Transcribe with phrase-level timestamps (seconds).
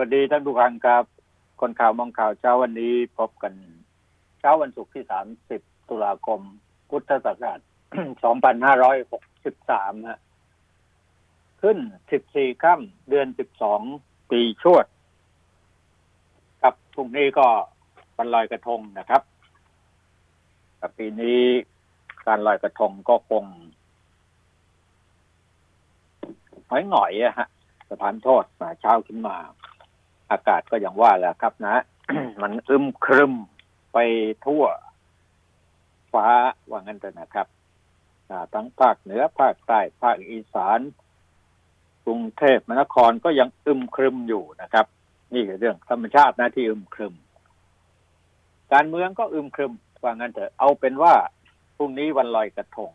[0.00, 1.04] วัสดีท่านผู้ฟังครับ
[1.60, 3.54] คนข่าวมองข่าวเช้าวันนี้พบกัน
[4.38, 5.04] เช้าวันศุกร์ที่
[5.46, 6.40] 30 ตุลาคม
[6.90, 7.60] พุทธศักราช
[9.02, 10.18] 2563 ฮะ
[11.62, 11.78] ขึ้น
[12.20, 13.28] 14 ค่ำเดือน
[13.78, 14.86] 12 ปีชวด
[16.62, 17.46] ครับพรุ่งนี้ก็
[18.16, 19.22] วันลอยกระทงนะครับ
[20.78, 21.40] แต่ปีนี้
[22.26, 23.44] การลอยกระทงก็คง
[26.70, 27.48] หอยหน่อยอะฮะ
[27.90, 29.36] สถานโทษมาเช้าขึ้นมา
[30.30, 31.76] อากาศก็อย่างว่าแหละครับนะ
[32.42, 33.32] มันอึมครึม
[33.92, 33.98] ไป
[34.46, 34.64] ทั่ว
[36.12, 36.26] ฟ้า
[36.70, 37.46] ว่างั้นเถอะนะครับ
[38.54, 40.80] ทั้งภาคเหนือภาคใต้ภาคอีสาน
[42.04, 44.86] กรุงเทพมหานครก็ยังอึมครึมอยู่นะครับ
[45.34, 47.14] นี่คือเรื่องธรรมชาตินะที่อึมครึม
[48.72, 51.14] การเมืองก็อึมครึมว่างั้นเถอะเอาเป็นว่า
[51.76, 52.92] พรุ่งนี้วันลอยกระทง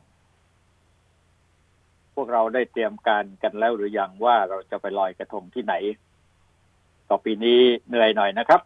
[2.13, 5.73] พวกเราได้เตรียมการกันแล้วหรือยังว่าเราจะไปลอยกระทงที่ไหน
[7.09, 8.61] ต่อปีนี้เหนื่อยหน่อยนะครับ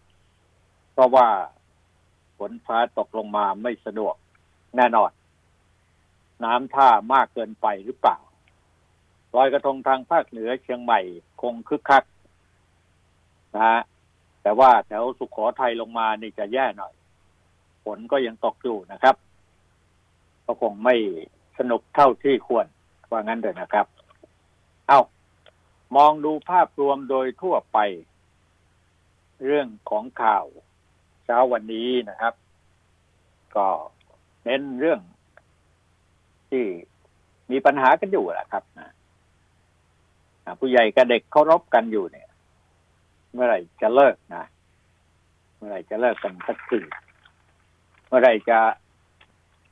[0.93, 1.27] เพราะว่า
[2.37, 4.15] ฝนฟ้าตกลงมาไม่สะดวก
[4.75, 5.11] แน่นอน
[6.43, 8.17] น้ำท่ามากเกินไปหรือเปล่า
[9.35, 10.99] ลอยกระทงทางภาคเหนือเชียงใหม่
[11.41, 12.03] คงคึกคัก
[13.55, 13.81] นะฮะ
[14.43, 16.93] แต่ว่าแถวสุขโขทัยลงมานี่จะแย่หน่อย
[17.83, 19.15] ฝนก็ยังตกอยู่นะครับ
[20.45, 20.95] ก็คงไม่
[21.57, 22.65] สนุกเท่าที่ควร
[23.09, 23.85] ว่างั้นเถอะนะครับ
[24.87, 25.01] เอ้า
[25.95, 27.77] มองดูภาพรวมโดยทั่วไป
[29.45, 30.45] เรื่องของข่าว
[31.25, 32.33] เช้าวันนี้นะครับ
[33.55, 33.67] ก็
[34.43, 34.99] เน้นเรื่อง
[36.49, 36.63] ที่
[37.51, 38.89] มีปัญหากันอยู่แหละครับนะ
[40.59, 42.29] ผู้ใหญ่กับเด็กเคารพกันอยู่เนี่ย
[43.33, 44.43] เมื่อไหร่จะเลิกนะ
[45.55, 46.79] เมื่อไหร่จะเลิกกันสักที
[48.07, 48.59] เมื่อไหร่จะ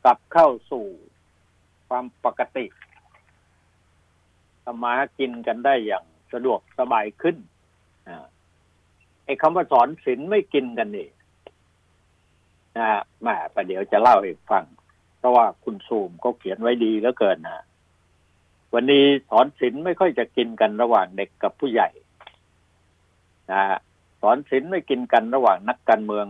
[0.03, 0.85] กลับเข้าสู่
[1.88, 2.66] ความปกติ
[4.63, 7.38] ทำมาหากินกันได้อย่างสะดวกสบายขึ้น
[9.31, 11.07] อ้คำว่าสอนศีลไม่กินกันนี่
[12.77, 12.87] นะ
[13.25, 14.65] ม่ประเดี๋ยวจะเล่าให้ฟัง
[15.17, 17.66] เพราะว่าคุณซูมก็เขียนไว้ดีแล้วเกินนะ
[18.73, 21.89] วันนี้สอนศีลไม่ค่อยจะกินกันระหว่างเด็กกับผู้ใหญ่
[23.51, 23.63] นะ
[24.22, 26.25] สอนศีลไม่กินกันระหว่างนักการเมือง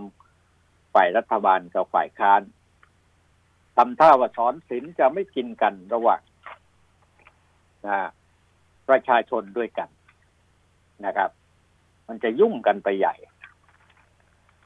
[0.94, 2.42] ฝ่ายรัฐบาลกับฝ่ายค้าน
[3.76, 6.22] ทำท่าว่าสอนศีลจะไม่กินกันระหว่าง
[7.88, 7.98] นะ
[8.90, 9.90] ประชาชนด้วยกัน
[11.06, 11.30] นะครับ
[12.14, 13.16] มันจะยุ่งกันไปใหญ่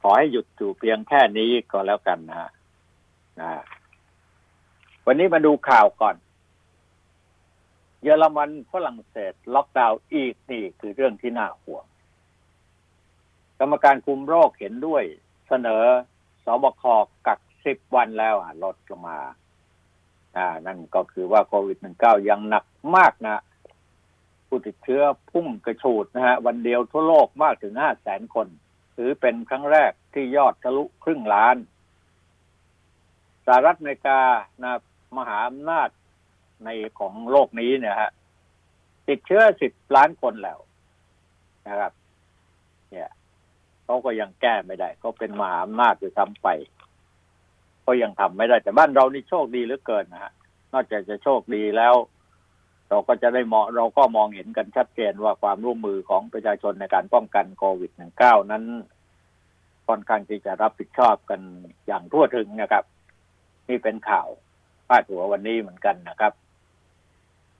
[0.00, 2.50] ขอให้หยุดอยู่เพียงแค่นี้ก็แล้วกันนะฮะ
[3.40, 3.50] นะ
[5.06, 6.16] วันนี้มาดูข่าวก่อน
[8.02, 11.84] เยอรมันฝรั่งเศส ล็อกดาวน์อีกนี่คือเรื่องที่น่าห่วง
[13.58, 15.02] กรรมการคุมโรคเห็นด้วย
[15.48, 15.84] เสนอ
[16.44, 16.84] สบค
[17.26, 19.18] กักสิบวันแล้วลดลงมา
[20.36, 22.64] อ่า นั่นก็คือว่าโควิด -19 ยังหนัก
[22.96, 23.36] มากนะ
[24.46, 28.48] ผู้ติดเชื้อพุ่งกระฉูดนะฮะวันเดียวทั่วโลกมากถึงห้าแสนคน
[28.96, 31.56] ถือเป็นครั้งแรกที่ยอดทะลุครึ่งล้าน
[33.46, 34.20] สหรัฐอเมริกา
[34.62, 34.72] นะ
[35.16, 35.88] มหาอำนาจ
[36.64, 36.68] ใน
[36.98, 38.10] ของโลกนี้เนี่ยฮะ
[39.08, 40.58] ติดเชื้อสิบล้านคนแล้ว
[41.68, 41.92] นะครับ
[42.90, 43.08] เนี่ย
[43.84, 46.48] เขาก็ยังแก้ไม่ได้เขาเป็นมหาอำนาจอยู่ทำไป
[47.86, 50.32] ก็ยังทำไม่ได้แต่บ้านเรานี่โชคดีเหลือเกินนะฮะ
[50.72, 51.94] นอกจากจะโชคดีแล้ว
[52.88, 58.64] เราก็จะได้มองเราก็มองเห็นกันชัดเจนว่าความร่วมมือของประชาชนในการป้องกันโควิด -19 นั้น
[59.88, 61.40] ค่อนข้างที่จะรับผิดชอบกัน
[61.86, 62.84] อย่างทั่วถึงนะครับ
[63.68, 64.28] นี่เป็นข่าว
[64.88, 66.32] พาดหัววันนี้เหมือนกันนะครับ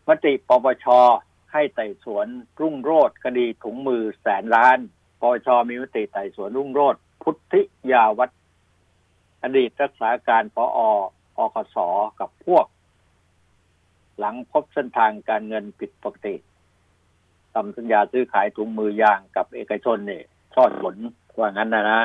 [0.09, 0.87] มติปปช
[1.53, 2.27] ให้ไต่สวน
[2.61, 4.79] รุ่งโรดคดีถุงมือแสนล้าน
[5.21, 7.63] ปปชมีมติไต่สวนรุ่งโรดพุทธิ
[7.93, 8.31] ยาวัฒ
[9.43, 10.81] อดีตรักษาการปอ
[11.39, 11.77] อคส
[12.21, 12.67] กับพวก
[14.19, 16.35] หลังพบเส้นทางการเงินผิดปกติ
[17.55, 20.97] ทำสัญญาซื้อขายถุงมือยางกับเอกชนเนี่ยช่อนผล
[21.39, 22.01] ว่างั้นนะนะ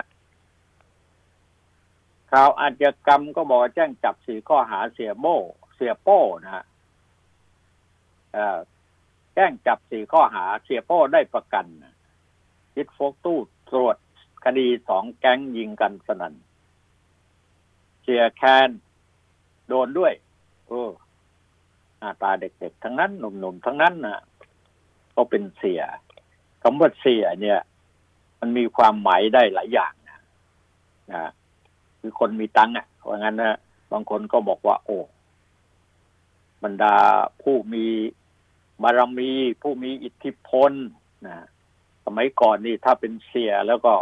[2.31, 5.25] ข่าวอาชญากรรมก็บอกแจ้งจับสี่ข้อหาเสียโบ
[5.75, 6.65] เสียโป้นะฮะ
[9.35, 11.65] แจ้งจับสี่ข้อหาเสียโป้ได้ประกัน
[12.75, 13.39] ยึดโฟกตู้
[13.69, 13.97] ตรวจ
[14.45, 16.33] คดีสองแก๊งยิงกันสนัน่น
[18.03, 18.69] เสียแคน
[19.67, 20.13] โดนด้วย
[20.67, 20.83] โอ้
[22.01, 24.19] หน้าตาเด็กๆ ทั้งนั้นหนุ่มๆทั้งนั้นนะ
[25.15, 25.81] ก็เป็นเสีย
[26.61, 27.59] คำว่าเสียเนี่ย
[28.39, 30.19] มันมีความหมายได้หลายอย่างนะ
[31.11, 31.31] นะ
[31.99, 33.57] คือคนมีตังค์อะเพราะงั้นนะ
[33.91, 34.97] บางคนก็บอกว่า โอ้
[36.63, 36.95] บรรดา
[37.41, 37.85] ผู้มี
[38.83, 39.31] บารมี
[39.61, 40.71] ผู้มีอิทธิพล
[41.27, 41.35] นะ
[42.05, 43.93] สมัยก่อนนี่ถ้าเป็นเสียแล้วก็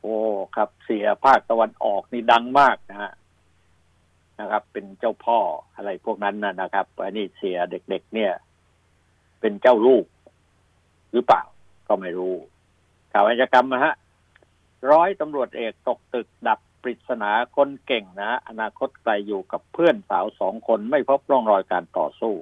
[0.00, 0.14] โอ้
[0.56, 3.12] ครับเสียภาคตะวันออกนี่ดังมากนะฮะ
[4.40, 5.38] นะครับ เป็นเจ้าพ่อ
[5.76, 8.32] อะไรพวกนั้นนะนะครับอันนี้เสียเด็ก ๆ เนี่ย
[9.40, 10.04] เป็นเจ้าลูก
[11.12, 11.42] หรือเปล่า
[11.88, 12.34] ก็ไม่รู้
[13.12, 13.94] ข่าวอาชญากรรมนะฮะ
[14.90, 22.34] ร้อยตำรวจเอกตกตึกดับปริศนาคนเก่งนะ อนาคตไกลอยู่กับเพื่อนสาวสองคนไม่พบร่องรอยการต่อสู้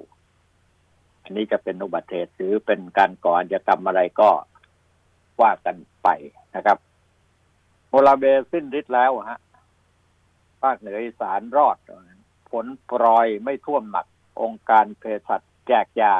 [1.23, 4.29] อันนี้จะเป็นอุบัติเหตุหรือเป็นการก่ออาชญากรรมอะไรก็
[5.41, 6.07] ว่ากันไป
[6.55, 6.77] นะครับ
[7.89, 9.39] โมลาเบสิ้นฤทธิ์แล้วฮะ
[10.63, 11.77] ภาคเหนืออีสานรอด
[12.49, 14.07] ผลปรอยไม่ท่วมหนัก
[14.41, 16.15] องค์การเภสัชแจกยา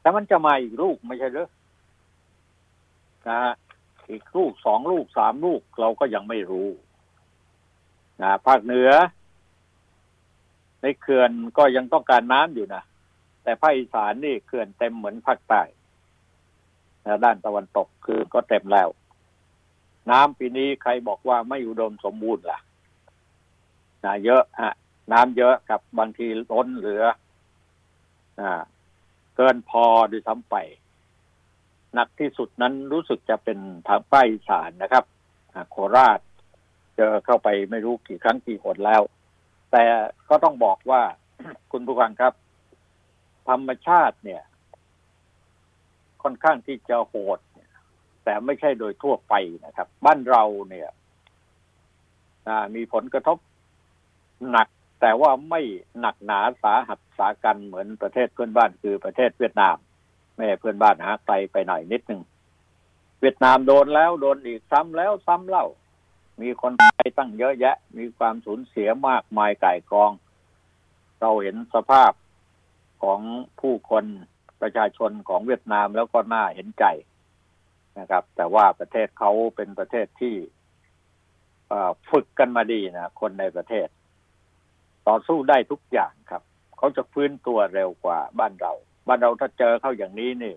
[0.00, 1.48] แต่มันจะมาอีกลูกไม่ใช่หรือ
[3.28, 3.52] นะฮะ
[4.10, 6.68] อีกลูกสองลูกสามลูกเราก็ยังไม่รู้
[8.22, 8.90] นะภาคเหนือ
[10.82, 12.82] ในเขื่อนก็ยังต้องการน้ำอยู่นะ
[13.42, 15.62] แต่ภาคอีสานนี่เขื่อนเต็มเหมือนภาคใต้
[17.24, 18.88] ด้านตะวันตกคือก็เต็มแล้ว
[20.10, 22.58] น้ำปีนี้ใครบอกว่าไม่อุดมสมบูรณ์ล่ะ
[24.04, 24.74] นะเยอะฮะ
[25.12, 27.04] น้ำเยอะกับบางทีล้นเหลือ
[28.40, 28.62] อ่า
[29.36, 30.56] เกินพอด้วยซ้ำไป
[31.94, 33.58] หนักที่สุดนั้นรู้สึกจะเป็น
[33.88, 35.04] ทางภาคอีสานนะครับ
[35.70, 36.20] โคราช
[36.96, 39.02] เจอเข้าไปไม่รู้กี่ครั้งกี่หนแล้ว
[39.72, 39.84] แต่
[40.28, 41.02] ก็ต้องบอกว่า
[41.72, 42.32] คุณผู้ฟังครับ
[43.48, 44.42] ธรรมชาติเนี่ย
[46.22, 47.38] ค่อนข้างที่จะโหด
[48.24, 49.34] แต่ไม่ใช่โดยทั่วไป
[49.66, 50.88] นะครับ บ้านเราเนี่ย
[52.74, 53.38] มีผลกระทบ
[54.50, 54.68] หนัก
[55.00, 55.60] แต่ว่าไม่
[56.00, 59.76] หนักหนาสาหัสสากันเหมือนประเทศเพื่อนบ้านคือประเทศเวียดนาม
[60.34, 62.22] ไม่เพื่อนบ้านหาไกลไปหน่อยนิดหนึ่ง
[63.20, 65.66] เวียดนามโดนแล้วโดนอีกซ้ำแล้วซ้ำเล่า
[66.42, 70.12] มีคนตายตั้งเยอะแยะ มีความสูญเสียมากมายไก่กอง
[71.20, 72.12] เราเห็นสภาพ
[73.02, 73.20] ของ
[73.60, 74.04] ผู้คน
[74.60, 76.84] ประชาชนของเวียดนามแล้วก็น่าเห็นใจ
[77.98, 80.34] นะครับ แต่ว่าประเทศเขาเป็นประเทศที่
[82.10, 83.88] ฝึกกันมาดีนะคนในประเทศ
[85.08, 86.42] ต่อสู้ได้ทุกอย่างครับ
[86.78, 88.72] เขาจะฟื้นตัวเร็วกว่าบ้านเรา
[89.08, 90.54] บ้านเราถ้าเจอเข้าอย่างนี้นี่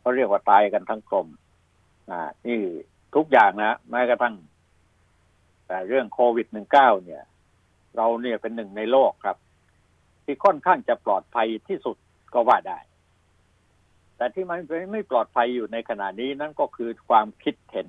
[0.00, 1.28] เขาเรียกว่าตายกันทั้งกลม
[2.10, 2.60] อ่า นี่
[3.14, 4.34] ทุกอย่างนะแม้กระทั่ง
[5.66, 7.22] แต่เรื่องโควิดหนึ่งเก้าเนี่ย
[7.96, 9.36] เราเนี่ยเป็นหนึ่งในโลกครับ
[10.24, 11.96] ที่ค่อนข้างจะปลอดภัยที่สุด
[12.34, 12.78] ก็ว่าได้
[14.16, 14.58] แต่ที่มัน
[14.92, 17.88] ไม่ปลอดภัยอยู่ในขณะนี้นั่นก็คือความคิดเห็น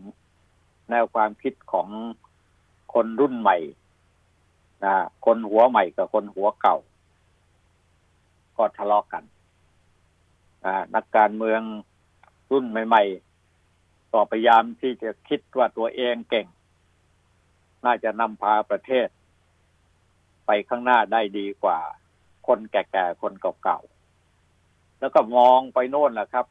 [0.90, 1.88] แนวความคิดของ
[2.94, 3.58] คนรุ่นใหม่
[4.86, 4.96] นะ
[5.26, 6.78] คนหัวใหม่กับคนหัวเก่า
[8.58, 9.24] ก็ทะเลาะกกัน
[10.96, 11.62] นักการเมือง
[12.52, 16.48] รุ่นใหม่ๆก็พยายามที่จะคิดว่าตัวเองเก่ง
[17.86, 19.08] น่าจะนำพาประเทศ
[20.46, 21.80] ไปข้างหน้าได้ดีกว่า
[22.48, 23.34] คนแก่ๆ คน
[23.64, 23.97] เก่าๆ
[25.00, 26.46] แล้วก็มองไปโน่นแหละครับ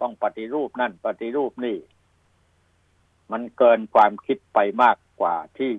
[0.00, 1.76] ต้องปฏิรูปนั่นปฏิรูปนี่
[3.32, 5.72] มันเกินความคิดไปมากกว่าที่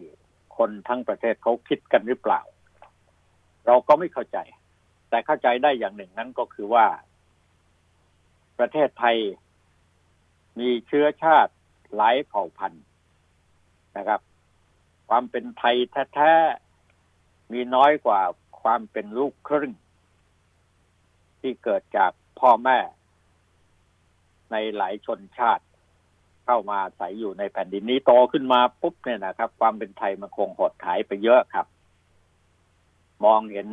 [0.58, 2.42] คนทั้งประเทศเขาคิดกันหรือเปล่า
[3.66, 4.38] เราก็ไม่เข้าใจ
[5.10, 6.86] แต่เข้าใจได้อย่างหนึ่งนั้นก็คือว่า
[8.60, 9.18] ประเทศไทย
[10.60, 11.54] มีเชื้อชาติ
[11.96, 12.86] หลายเผ่าพันธุ์
[13.98, 14.22] นะครับ
[15.10, 15.76] ความเป็นไทย
[16.14, 18.22] แท้ๆมีน้อยกว่า
[18.62, 19.72] ความเป็นลูกครึ่ง
[21.42, 22.78] ที่เกิดจากพ่อแม่
[24.52, 25.66] ในหลายชนชาติ
[26.46, 31.66] เข้ามาใส่อยู่ในแผ่นดินนี้โตขึ้นมาปุ๊บเนี่ยนะครับ ความเป็นไทยมันคงหดหายไปเยอะครับ
[33.26, 33.68] มองเห็น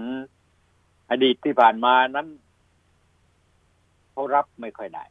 [1.10, 2.28] อดีตที่ผ่านมานั้น
[4.10, 5.04] เขารับไม่ค่อยได้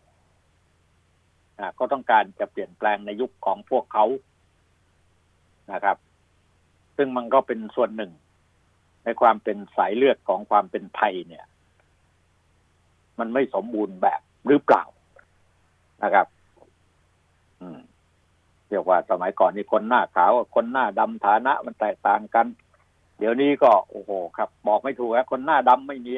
[1.80, 4.06] ก็ต้องการจะเปลี่ยนแปลงในยุคของพวกเขา
[5.72, 5.98] นะครับ
[6.98, 8.12] ซึ่งมันก็เป็นส่วนหนึ่ง
[9.04, 11.46] ในความเป็นสายเลือดของความเป็นไทยเนี่ย
[13.20, 14.84] มันไม่สมบูรณ์แบบหรือเปล่า
[16.04, 16.28] นะครับ
[17.62, 17.80] อืม
[18.70, 22.48] เรียกว่าสมัยก่อนนี่คนหน้าขาวคนหน้าดำฐานะมันแตกต่างกัน
[23.20, 26.14] เดี๋ยวนี้ก็โอ้โหครับ บอกไม่ถูกครับคนหน้าดำไม่มี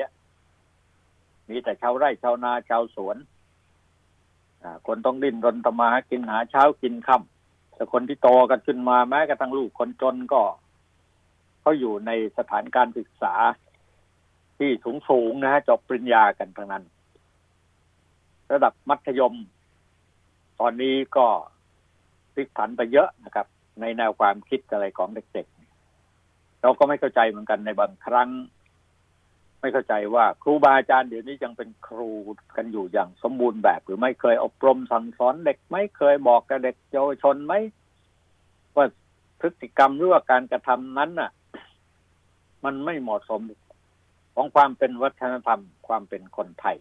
[1.49, 3.17] มีแต่ชาวไร่ชาวนาชาวสวน
[4.87, 10.41] คนต้องดิ้นรนทำมาหากินหาเช้ากินค่ำแต่คนที่โตกันขึ้นมาแม้กระทั่งลูกคนจนก็
[11.61, 13.33] เขาอยู่ในสถานการศึกษา
[14.59, 16.83] ที่สูงสูงนะฮะจบปริญญากันทั้งนั้น
[18.51, 19.35] ระดับมัธยม
[20.59, 21.27] ตอนนี้ก็
[22.33, 23.47] พลิกผันไปเยอะนะครับ
[23.81, 28.29] ในแนวความคิดอะไรของเด็กๆ เราก็ไม่เข้าใจเหมือนกันในบางครั้ง
[29.61, 32.09] ไม่เข้าใจว่าครูบาอาจารย์เดี๋ยวนี้ยังเป็นครู
[32.55, 37.53] กันอยู่อย่างสมบูรณ์แบบ หรือไม่เคยอบรมสั่งสอนเด็กไม่เคยบอกกับเด็กเยาวชนไหม
[38.75, 38.85] ว่า
[39.39, 41.31] พฤติกรรมหรือว่าการกระทำนั้นน่ะ
[42.65, 43.41] มันไม่เหมาะสม
[44.41, 46.77] ของความเป็นวัฒนธรรม ความเป็นคนไทย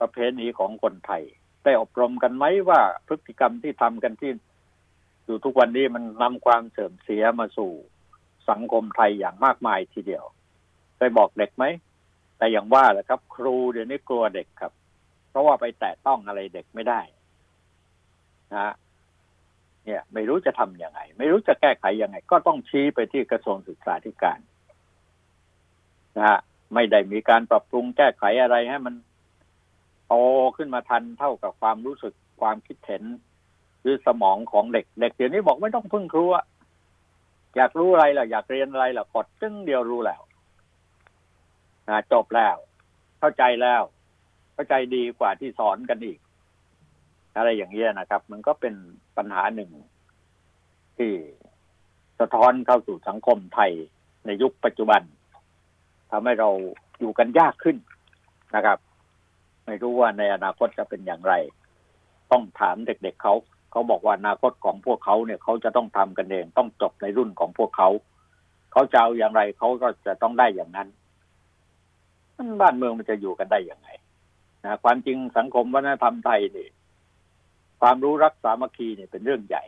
[0.00, 1.22] ประเพณีของคนไทย
[1.64, 4.30] ได้อบรมกันไหมว่าพฤติกรรมที่ทำกันที่
[5.24, 7.72] อยู่ทุกวันนี้มันนำความเสื่อมเสียมาสู่
[8.50, 10.24] สังคมไทยอย่างมากมายทีเดียว
[10.98, 11.64] คยบอกเด็กไหม
[12.38, 14.72] แต่อย่างว่าแหละครับ ครูเดี๋ยวนี้กลัวเด็กครับ
[15.30, 17.00] เพราะว่าไปแตะต้องอะไรเด็กไม่ได้
[18.52, 18.74] นะฮะ
[19.84, 24.40] เนี่ย ไม่รู้จะทำยังไง ไม่รู้จะแก้ไขยังไง ก็ต้องชี้ไปที่กระทรวงศึกษาธิการ
[26.16, 26.40] นะฮะ
[26.74, 28.94] ไม่ได้มีการปรับปรุงแก้ไขอะไรให้มัน
[30.08, 30.14] โต
[30.56, 33.02] ขึ้นมาทันเท่ากับความรู้สึกความคิดเห็น
[33.82, 36.26] หรือสมองของเด็ก เด็กเดี๋ยวนี้บอกไม่ต้องพึ่งครู
[37.56, 40.20] อยากรู้อะไรล่ะอยากเรียนอะไรล่ะกดจึงเดียวรู้แล้ว
[42.12, 42.56] จบแล้ว
[43.18, 43.82] เข้าใจแล้ว
[44.54, 46.18] เข้าใจดีกว่าที่สอนกันอีก
[47.36, 48.74] อะไรอย่างเงี้ยนะครับ มันก็เป็น
[49.16, 49.70] ปัญหาหนึ่ง
[50.96, 51.12] ที่
[52.20, 53.72] สะท้อนเข้าสู่สังคมไทย
[54.26, 55.02] ในยุคปัจจุบัน
[56.12, 56.50] ทำให้เรา
[57.00, 57.76] อยู่กันยากขึ้น
[58.54, 58.78] นะครับ
[59.66, 61.34] ไม่รู้ว่าในอนาคตจะเป็นอย่างไร
[62.30, 63.34] ต้องถามเด็กๆเเขา
[63.70, 67.88] เขาบอกว่าอนาคตของพวกเขาเนี่ยเขาจะต้องทำกันเองต้องจบในรุ่นของพวกเขา
[68.72, 70.88] เขาจะเอาอย่างไรเขาก็จะต้องได้อย่างนั้น
[72.60, 73.88] บ้านเมืองมันจะอยู่กันได้อย่างไง
[74.64, 76.68] นะความจริงสังคมวัฒนธรรมไทยนี่
[77.80, 79.64] ความรู้รักสามัคคีเนี่ยเป็นเรื่องใหญ่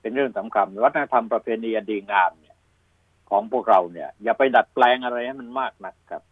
[0.00, 2.47] เป็นเรื่องสำคัญวัฒนธรรมประเพณีอันดีงามเนี่ย
[3.30, 6.22] ของพวกเราเนี่ย อย่าไปดัดแปลงอะไรให้มันมากนักครับ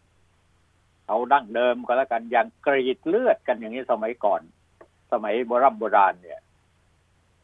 [1.07, 4.41] เอาดั้งเดิมก็แล้วกันอย่างกรีดเลือดกันอย่างนี้สมัยก่อน
[5.11, 6.41] สมัยโบราณโบราณเนี่ย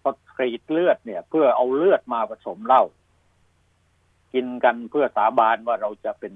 [0.01, 2.83] พอกรีดเลือดเนี่ย เพื่อเอาเลือดมาผสมเหล้า
[4.33, 6.33] กินกันเพื่อสาบานว่าเราจะเป็น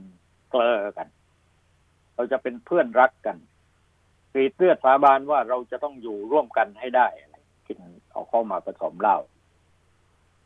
[0.49, 1.07] เกลอกัน
[2.15, 3.37] เราจะเป็นเพื่อนรักกัน
[4.33, 7.07] กรีดเลือดสาบานว่าเราจะต้องอยู่ร่วมกันให้ได้
[7.67, 7.79] กิน
[8.11, 9.17] เอาเข้ามาผสมเหล้า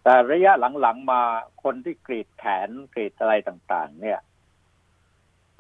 [0.04, 1.22] แต่ระยะหลังๆมา
[1.64, 4.20] คนที่กรีดแขนกรีดอะไรต่าง ๆ เนี่ย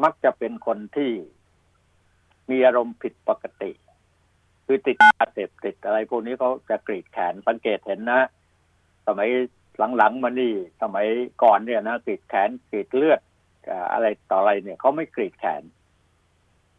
[0.04, 1.12] มักจะเป็นคนที่
[2.50, 3.72] มีอารมณ์ผิดปกติ
[4.66, 8.22] คือติดยาเสพติดอะไรพวกนี้เขาจะกรีดแขนสังเกตเห็นนะ
[9.08, 9.30] สมัย
[9.98, 11.08] หลังๆมานี่ สมัย
[11.44, 13.20] ก่อนเนี่ยนะกรีดแขนกรีดเลือด
[13.94, 15.64] อะไรต่ออะไรเนี่ยเขาไม่กรีดแขน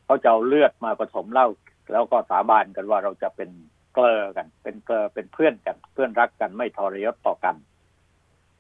[0.05, 1.49] เขาจะเอาเลือดมาผสมเหล้า
[1.93, 3.51] แล้วก็สาบานกันว่าเราจะเป็น
[3.95, 7.57] เกลอกัน เป็นเกลอเป็นเพื่อนกัน เพื่อนรักกันไม่ทรยศต่อกัน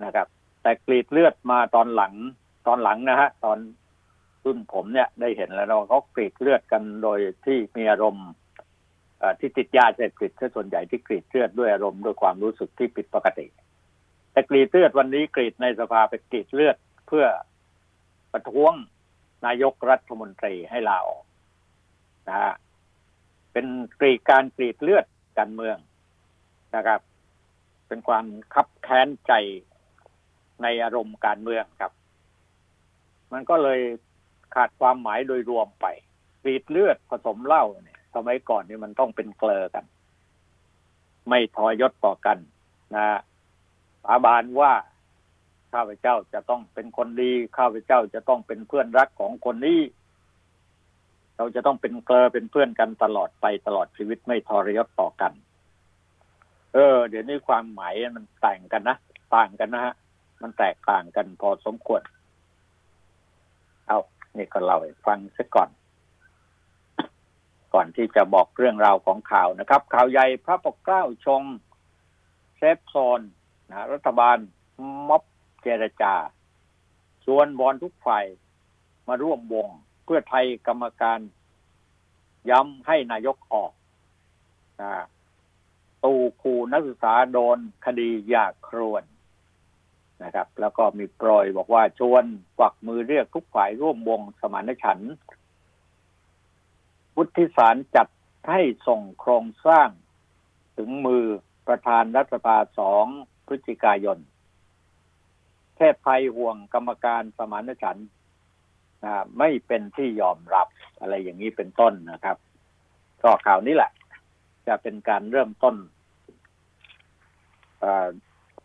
[0.04, 0.26] นะครับ
[0.62, 2.14] แต่กรีดเลือดมาตอนหลัง
[2.66, 3.58] ตอนหลังนะฮะตอน
[4.44, 8.28] รุ่นผมเนี่ยได้เห็นแล้วเราเขากรีดเลือดกันโดยที่มีอารมณ์
[9.40, 13.46] ที่ติดยาเสพติดส่วนใหญ่ที่กรีดเลือดด้วยอารมณ์ด้วยความรู้สึกที่ผิดปกติ
[14.32, 17.26] แต่กรีดเลือดวันนี้กรีดในสภาไปกรีดเลือดเพื่อ
[18.32, 18.72] ประท้วง
[19.46, 21.24] นายกรัฐมนตรีให้ลาออก
[22.28, 22.54] นะฮะ
[23.52, 23.66] เป็น
[24.00, 25.06] กรีดการกรีดเลือด
[25.38, 25.76] การเมือง
[26.76, 27.00] นะครับ
[27.88, 29.32] เป็นความคับแค้นใจ
[30.62, 31.92] ในอารมณ์การเมืองครับ
[33.32, 33.80] มันก็เลย
[34.54, 35.86] ขาดความหมายโดยรวมไป
[36.46, 39.84] รีดเลือดผสมเหล้าเนี่ยสมัยก่อนนี่มันต้องเป็นเกลอกัน
[41.28, 42.38] ไม่ทอยศต่อกัน
[42.94, 43.18] นะ
[44.04, 44.72] สาบานว่า
[45.72, 49.80] ข้าพเจ้าจะต้องเป็นคนดี ข้าพเจ้าจะต้องเป็นเพื่อนรักของคนนี้
[51.36, 55.32] เราจะต้องเป็นเกลอเป็นเพื่อนกันตลอดไปตลอดชีวิตไม่ทรยศต่อกัน
[56.74, 58.96] เออ เดี๋ยวนี้ความหมายมันแต่งกันนะ
[59.34, 59.94] ต่างกันนะฮะ
[60.42, 62.02] มันแตกต่างกันพอสมควร
[63.86, 63.98] เอา
[64.36, 65.70] นี่ก็เล่าให้ฟังสักก่อน
[67.74, 71.42] ก่อนที่จะบอกเรื่องราวของข่าวนะครับ ข่าวใหญ่พระปกเกล้าชง
[72.56, 73.20] เซฟโซน
[73.68, 74.36] นะรัฐบาล
[75.08, 75.22] ม็อบ
[75.62, 76.14] เจรจา
[77.24, 78.24] ชวนบอลทุกฝ่าย
[79.08, 79.68] มาร่วมวง
[80.14, 81.20] พื่อไทยกรรมการ
[82.50, 83.72] ย้ำให้นายกออก
[86.04, 89.04] ตูคูนักศึกษาโดนคดียากครวน
[90.22, 92.24] นะครับ แล้วก็มีโปรยบอกว่าชวน
[92.58, 95.14] ฝักมือเรียกทุกฝ่ายร่วมวงสมานฉันท์
[97.16, 98.08] วุฒิสารจัด
[98.50, 99.88] ให้ส่งโครงสร้าง
[100.76, 101.24] ถึงมือ
[101.66, 103.04] ประธานรัฐสภาสอง
[103.46, 104.18] พฤศจิกายน
[105.76, 108.08] แค่ภัยห่วงกรรมการสมานฉันท์
[109.38, 110.66] ไม่เป็นที่ยอมรับ
[111.00, 112.36] อะไรอย่างนี้เป็นต้นนะครับ
[113.22, 113.90] ก็ข่าวนี้แหละ
[114.66, 115.76] จะเป็นการเริ่มต้น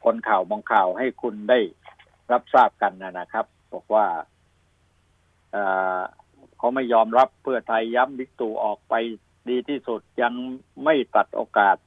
[0.03, 1.59] คนข่าวมองข่าวให้คุณได้
[2.31, 4.05] รับทราบกันนะครับ บอกว่า
[6.57, 8.93] เขาไม่ยอมรับเพื่อไทยย้ำบิ๊กตู่ออกไป
[9.49, 10.33] ดีที่สุดยัง
[10.83, 11.77] ไม่ตัดโอกาส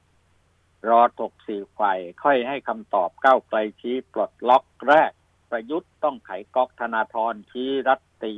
[0.89, 5.11] รอถกสี่ฝ่ายค่อยให้คำตอบก้าวไกลชี้ปลดล็อกแรก
[5.51, 8.33] ประยุทธ์ต้องไขก๊อกธนาธรชี้รัฐตี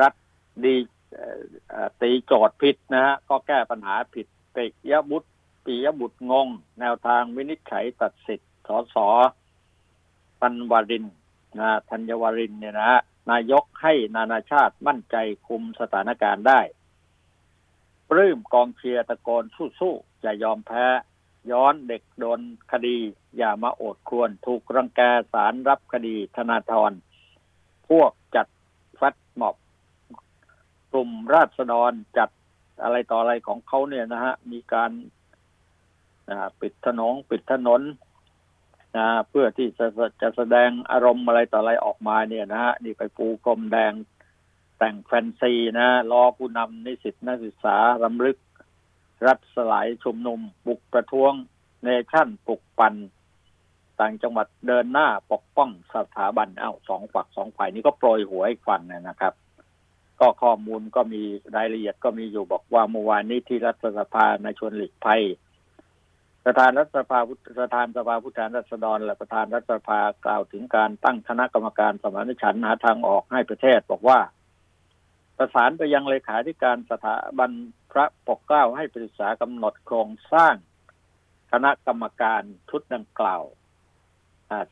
[0.00, 0.14] รัฐ
[0.64, 0.74] ดี
[2.00, 5.30] ตีโจทย์ผิดนะฮะก็แก้ปัญหาผิดปิยบุตร
[5.64, 6.48] ปิยบุตรงง
[6.80, 8.96] แนวทางวินิจฉัยตัดสิทธิ์สส
[10.40, 11.06] ปันวาริน
[11.58, 12.92] นะธัญวารินเนี่ยนะ
[13.30, 16.60] นายกให้นานาชาติมั่นใจคุมสถานการณ์ได้
[18.10, 19.44] ปลื้มกองเชียร์ตะโกน
[19.80, 20.86] สู้ๆอย่ายอมแพ้
[21.50, 22.40] ย้อนเด็กโดน
[22.72, 22.96] คดี
[23.36, 25.00] อย่ามาโอดควร ถูกรังแก
[25.32, 26.92] สารรับคดีธนาธร
[27.88, 28.46] พวกจัด
[29.00, 29.56] ฟัดหมอบ
[30.92, 32.30] กลุ่มราษฎรจัด
[32.82, 34.90] อะไรต่ออะไรของเขาเนี่ยนะฮะ มีการ
[36.30, 37.80] นะปิดถนนปิดถนน
[38.96, 39.86] นะเพื่อที่จะ
[40.22, 43.92] จะแสดงอารมณ์อะไรต่ออะไรออกมาเนี่ยนะฮะนี่ไปปูกรมแดง
[44.78, 48.36] แต่งแฟนซีนะรอผู้นำนิสิตนักศึกษารำลึก
[49.26, 51.32] รัฐสลายชุมนุมบุกประท้วง
[51.84, 52.94] เนชั่นปลุกปัน
[54.00, 59.34] ต่างจังหวัดเดินหน้าปกป้องสถาบันเอ้าสองฝักสองฝ่ายนี้ก็โปรยหัวอีกฝั่งนะครับ
[60.20, 61.22] ก็ข้อมูลก็มี
[61.56, 65.22] รายละเอียดก็มีอยู่บอกว่าเมื่อวานนี้ที่รัฐสภาในชวนหลีกภัย
[66.44, 67.18] ประธานรัฐสภา
[67.58, 74.18] ประธานสภาผู้แทนราษฎร และประธานรัฐสภากล่าวถึงการตั้งคณะกรรมการสมานฉันท์หาทางออกให้ประเทศ บอกว่า
[75.38, 77.50] ประสานไปยังเลขาธิการสถาบัน
[77.92, 80.54] พระปกเกล้าให้ปรึกษากำหนดโครงสร้าง
[81.52, 83.44] คณะกรรมการชุดดังกล่าว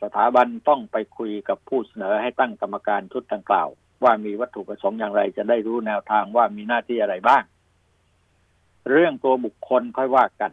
[0.03, 3.69] สถาบันต้องไปคุยกับผู้เสนอให้ตั้งกรรมการชุดดังกล่าว
[4.03, 7.43] ว่ามีวัตถุประสงค์อย่างไรจะได้รู้แนวทางว่ามีหน้าที่อะไรบ้าง
[8.91, 10.53] เรื่องตัวบุคคลค่อยว่ากัน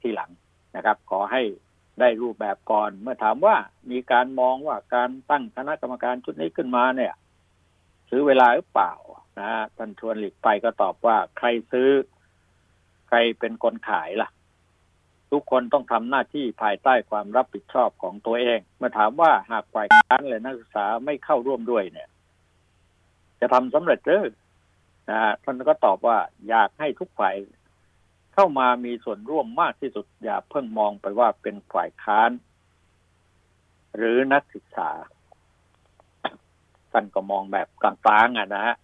[0.00, 0.30] ที่หลัง
[0.76, 1.42] นะครับ ขอให้
[2.00, 3.56] ได้รูปแบบก่อน เมื่อถามว่า
[3.90, 7.14] มีการมองว่าการตั้งคณะกรรมการชุดนี้ขึ้นมาเนี่ย
[8.10, 8.92] ซื้อเวลาหรือเปล่า
[9.38, 11.90] นะฮะท่านชวนหลีกไปก็ตอบว่าใครซื้อ
[13.08, 14.28] ใครเป็นคนขายล่ะ
[15.30, 22.08] ทุกคนต้องทำหน้าที่ภายใต้ความรับผิดชอบของตัวเอง เมื่อถามว่าหากฝ่ายค้านเลยนักศึกษาไม่เข้าร่วมด้วยเนี่ย
[23.40, 24.24] จะทำสำเร็จหรือ
[25.10, 27.34] นะท่านก็ตอบว่าอยากให้ทุกฝ่าย
[28.34, 32.30] เข้ามามีส่วนร่วมมากที่สุด อย่าเพิ่งมองไปว่าเป็นฝ่ายค้าน
[33.96, 34.90] หรือนักศึกษา
[36.92, 38.76] ท่านก็มองแบบกลางๆอะนะฮะ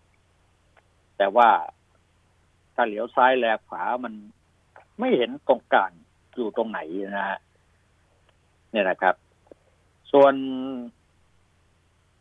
[1.22, 1.50] แต่ว่า
[2.74, 4.14] ถ้าเหลียวซ้ายแลขวามัน
[4.98, 5.92] ไม่เห็นตรงกลาง
[6.34, 6.80] อยู่ตรงไหน
[7.18, 7.38] นะฮะ
[8.70, 9.14] เนี่ยนะครับ
[10.12, 10.34] ส่วน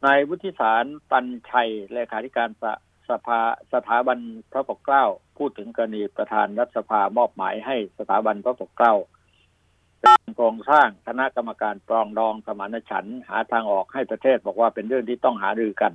[0.06, 2.64] นายวุฒิสารตันชัยเลขาธิการส
[3.10, 3.42] สภา
[3.74, 4.20] สถาบัน
[4.52, 5.06] พระปกเกล้า
[5.38, 8.96] พูดถึงกรณีประธานรัฐสภามอบหมายให้สถาบันพระปกเกล้า
[10.00, 15.94] เป็นโครงสร้างคณะกรรมการปรองดองสมานฉันท์หาทางออกให้ประเทศบอกว่าเป็นเรื่องที่ต้องหารือกัน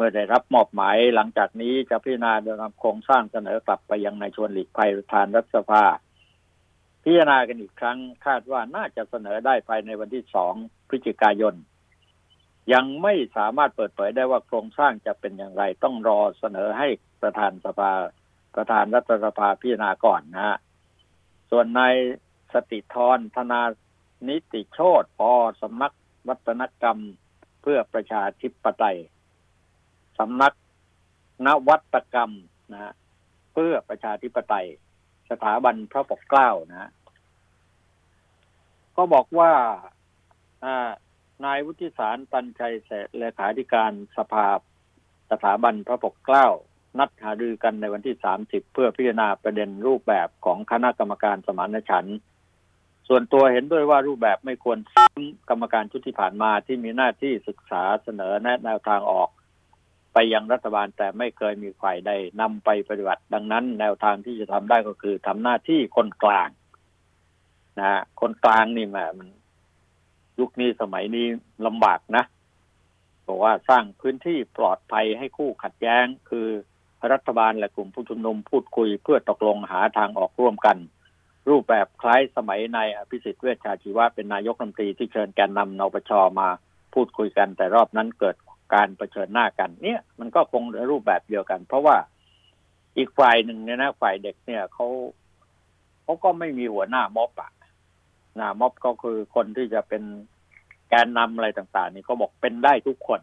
[0.00, 5.84] มื่อได้รับมอบหมายหลังจากนี้จะพิจารณาโดยนำโครงสร้างเสนอกลับไปยังในชวนหลีกภัยประธานรัฐสภา
[7.02, 10.54] พิจารณากันอีกครั้งคาดว่าน่าจะเสนอได้ภายในวันที่สอง
[10.88, 11.54] พฤศจิกายน
[12.72, 16.88] ยังไม่สามารถเปิดเผยได้ว่าโครงสร้างจะเป็นอย่างไร ต้องรอเสนอให้
[17.22, 17.92] ประธานสภา
[18.54, 20.58] ประธานรัฐสภาพิจารณาก่อนนะฮะ
[21.50, 21.94] ส่วนนาย
[22.52, 23.62] สติธรธนา
[24.28, 25.32] นิติโชตพอ
[25.62, 25.92] สำนัก
[26.28, 26.98] วัฒนกรรม
[27.62, 28.98] เพื่อประชาธิปไตย
[30.20, 30.52] สำนัก
[31.46, 32.32] นวัตกรรม
[32.72, 32.92] นะ
[33.52, 34.68] เพื่อประชาธิปไตย
[35.30, 36.90] สถาบันพระปกเกล้านะ
[38.96, 39.52] ก็บอกว่า
[40.64, 40.90] อ่า
[41.44, 44.48] นายวุฒิสารตันชัยเสเลขาธิการสภา
[45.30, 46.46] สถาบันพระปกเกล้า
[46.98, 52.18] นัดหารือกันในวันที่ 30 เพื่อพิจารณาประเด็นรูปแบบของคณะกรรมการสมานฉันท์
[53.08, 59.28] ส่วนตัวเห็นด้วยว่ารูปแบบไม่ควรซ้ำกรรมการชุดที่ผ่านมาที่มีหน้าที่ศึกษาเสนอแนะแนวทางออก
[60.12, 66.48] ไปยังรัฐบาลแต่ไม่เคยมีฝ่ายใดนำไปปฏิบัติ ดังนั้น แนวทางที่จะทำได้ก็คือทำหน้าที่คนกลาง
[67.80, 69.28] นะคนกลางนี่มัน
[70.40, 71.26] ยุคนี้สมัยนี้
[71.66, 72.24] ลำบากนะ
[73.26, 76.48] บอกว่าสร้างพื้นที่ปลอดภัยให้คู่ขัดแย้ง คือ
[77.12, 80.76] รัฐบาลและกลุ่มผู้ชุมนุมพูดคุยเพื่อตกลงหาทางออกร่วมกัน
[81.48, 86.48] รูปแบบคล้ายสมัยในอภิสิทธิ์เวชชาชีวะเป็นนายกรัฐมนตรีที่เชิญแกนนำนปชมา
[86.94, 88.36] พูดคุยกันแต่รอบนั้นเกิด
[88.74, 91.96] การประชิญหน้ากัน เนี่ยมันก็คงรูปแบบเดียวกัน เพราะว่า
[92.96, 94.88] อีกฝ่ายหนึ่งเนี่ยนะฝ่ายเด็กเนี่ยเขา
[96.02, 97.50] เขาก็ไม่มีหัวหน้าม็อบอะ
[98.38, 100.02] นะม็อบก็คือคนที่จะเป็น
[100.88, 103.20] แกนนำอะไรต่าง ๆ นี่เขาบอกเป็นได้ทุกคน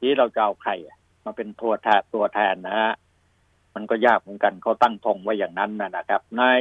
[0.00, 0.72] ที่เราจะเอาใคร
[1.24, 2.94] มาเป็นตัวแทนตัวแทนนะฮะ
[3.74, 6.60] มันก็ยากเหมือนกันเขาตั้งธงไว้อย่างนั้นนะครับนาย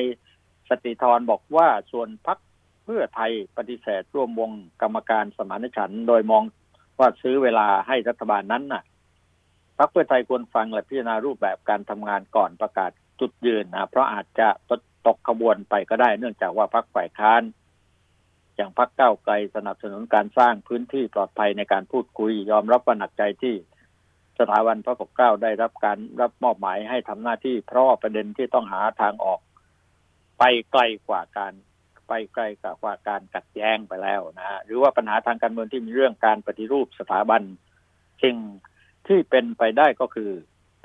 [0.70, 2.38] สติธรบอกว่าส่วนพัก
[2.84, 6.44] เพื่อไทยปฏิเสธร่วมวงกรรมการสมานฉันท์โดยมอง
[7.00, 8.84] ว่าซื้อเวลาให้รัฐบาลนั้นน่ะ
[9.78, 14.48] พักเพื่อไทยควรฟังและพิจารณารูปแบบการทำงานก่อนประกาศจุดยืนนะเพราะอาจจะ
[15.08, 17.42] ตกขบวนไปก็ได้ เนื่องจากว่าพักฝ่ายค้าน
[18.56, 23.56] อย่างพักเก้าไกลสนับสนุนการสร้างพื้นที่ปลอดภัยในการพูดคุย ยอมรับว่าหนักใจที่
[24.40, 29.40] สถาบันพระปกเกล้าได้รับการรับมอบหมายให้ทำหน้าที่เพราะประเด็นที่ต้องหาทางออก
[30.40, 31.54] ไปไกลกว่าการ
[32.08, 32.44] ไปไกล
[32.82, 37.42] กว่าการกัดแย้งไปแล้วนะฮะหรือว่าปัญหาทางการเมืองที่มีเรื่องการปฏิรูปสถาบัน
[38.24, 38.38] สิ่ง
[39.08, 40.32] ที่เป็นไปได้ก็คือ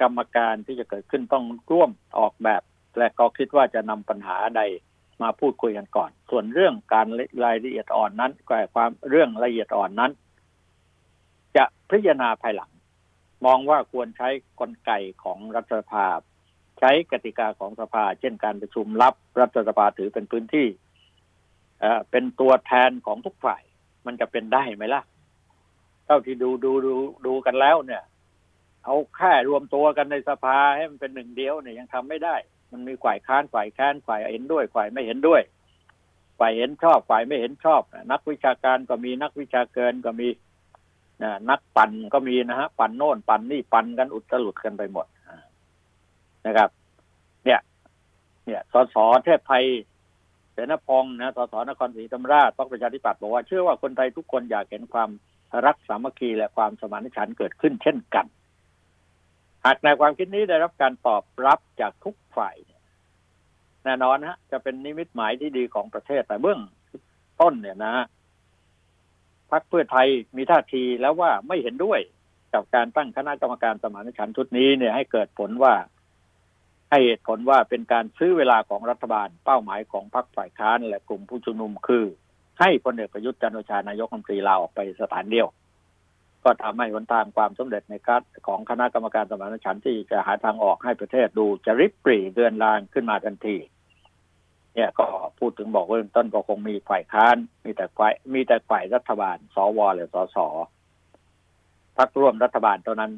[0.01, 2.63] กรรมการที่จะเกิดขึ้นต้องร่วมออกแบบ
[2.99, 4.63] และก็คิดว่าจะนำปัญหาใด
[5.23, 7.07] มาพูดคุยกันก่อน ส่วนเรื่องการ
[7.45, 10.13] รายละเอียดอ่อนนั้นก็ความเรื่องละเอียดอ่อนนั้น
[11.57, 12.71] จะพิจารณาภายหลัง
[13.47, 14.29] มองว่าควรใช้
[14.61, 14.91] กลไก
[15.25, 16.07] ของรัฐสภา
[16.79, 20.67] ใช้กติกาของสภา เช่นการประชุมลับรัฐสภาถือเป็นพื้นที่
[21.83, 23.63] เอเป็นตัวแทนของทุกฝ่าย
[24.07, 25.03] มันจะเป็นได้ไหมล่ะ
[26.07, 26.95] เท่าที่ดูดูดู
[27.27, 28.03] ดูกันแล้วเนี่ย
[28.85, 32.37] เอาแค่รวมตัวกันในสภาให้มันเป็นหนึ่งเดียวเนี่ยยังทำไม่ได้
[32.73, 35.43] มันมีฝ่ายค้านฝ่ายแค้นฝ่ายเห็นด้วยฝ่ายไม่เห็นด้วย
[36.39, 40.29] ฝ่ายเห็นชอบฝ่ายไม่เห็นชอบ นักวิชาการก็มีนักวิชาเกินก็มี
[41.51, 45.07] นักปั่นก็มีนะฮะปั่นโน่นปั่นนี่ปั่นกันอุตลุดกันไปหมด
[46.47, 46.71] นะครับ
[47.45, 47.61] เนี่ย
[48.47, 49.65] เนี่ยสสเทพไทย
[50.53, 55.11] เสนพงศ์นะสสนครศรีธรรมราชต้องประชาธิปัตย์บอกว่าเชื่อว่าคนไทยทุกคนอยากเห็นความ
[55.67, 58.27] รักสามัคคีและความสมานฉันท์เกิดขึ้นเช่นกัน
[59.65, 62.57] หากในความคิดนี้ได้รับการตอบรับจากทุกฝ่าย
[63.85, 66.61] แน่นอนฮะ จะเป็นนิมิตหมายที่ดีของประเทศแต่เบื้อง
[67.41, 67.95] ต้นเนี่ยนะ
[69.51, 72.01] พรรคเพื่อไทยมีท่าทีแล้วว่าไม่เห็นด้วย
[72.55, 75.75] กับการตั้งคณะกรรมการสมานฉันท์ชุดนี้เนี่ยให้เกิดผลว่า
[76.95, 82.05] ให้เหตุผลว่าเป็นการซื้อเวลาของรัฐบาลเป้าหมายของพรรคฝ่ายค้านและกลุ่มผู้ชุมนุมคือ
[82.61, 85.49] ให้พลเอกประยุทธ์จันโอชานายกรัฐมนตรีลาออกไปสถานเดียว
[86.45, 93.57] ก็ทำให้หนทางความสำเร็จในการของคณะกรรมการสมานฉันท์ที่จะหาทางออกให้ประเทศดูจะริบปรีเดือนลางขึ้นมาทันที
[94.75, 95.07] เนี่ยก็
[95.39, 100.37] พูดถึงบอกว่าต้นก็คงมีฝ่ายค้าน มีแต่ฝ่ายมีแต่ฝ่ายรัฐบาล สวหรือสส
[101.97, 103.13] พักร่วมรัฐบาลเท่านั้น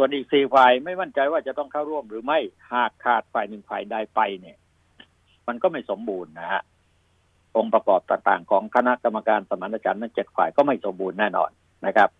[0.00, 2.38] ส่วนอีกสี่ฝ่ายไม่มั่นใจว่าจะต้องเข้าร่วมหรือไม่
[2.72, 4.58] หากขาดฝ่ายหนึ่งฝ่ายใดไปเนี่ย
[5.48, 6.62] มันก็ไม่สมบูรณ์นะฮะ
[7.56, 11.50] องค์ประกอบต่างๆ ของคณะกรรมการสมานฉันท์นั้นเจ็ดฝ่ายก็ไม่สมบูรณ์แน่นอน
[11.86, 12.10] นะครับ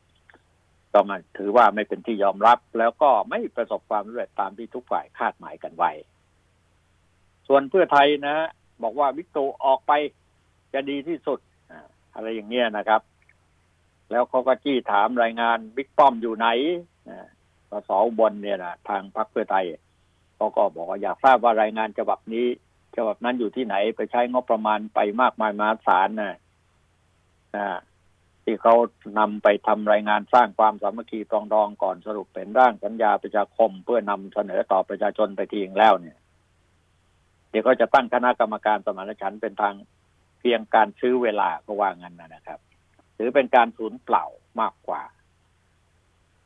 [0.93, 5.91] ก็มาถือว่าไม่เป็นที่ยอมรับแล้วก็ไม่ประสบความสำเร็จตามที่ทุกฝ่ายคาดหมายกันไว้
[7.49, 8.37] ส่วนเพื่อไทยนะ
[8.83, 9.93] บอกว่าวิกตูออกไป
[10.75, 11.39] จะดีที่สุด
[12.15, 13.03] อะไรอย่างเงี้ยนะครับ
[14.11, 16.49] แล้วเขาก็จี้ถามรายงานบิ๊กป้อมอยู่ไหน
[17.71, 19.65] สสอบลเนี่ยนะทางพรรคเพื่อไทย
[20.37, 22.47] เขาก็บอกว่าอยากทราบว่ารายงานฉบับนี้
[22.97, 26.39] ฉบับนั้นอยู่ที่ไหนไปใช้งบประมาณไปมากมายมหาศาลนะ
[27.57, 27.67] นะ
[28.45, 28.75] ที่เขา
[29.19, 36.19] นำไปทำรายงานสร้างความสามัคคีปรองดองก่อนสรุปเป็นร่างสัญญาประชาคม เพื่อนำเสนอต่อประชาชนไปทีงแล้วเนี่ย
[37.51, 39.75] เดี๋ยวก็จะตั้งคณะกรรมการสมานฉันท์เป็นทาง
[40.41, 42.61] เพียงการซื้อเวลาก็ว่างั้นนะครับ
[43.17, 44.27] ถือเป็นการสูญเปล่า
[44.61, 45.03] มากกว่า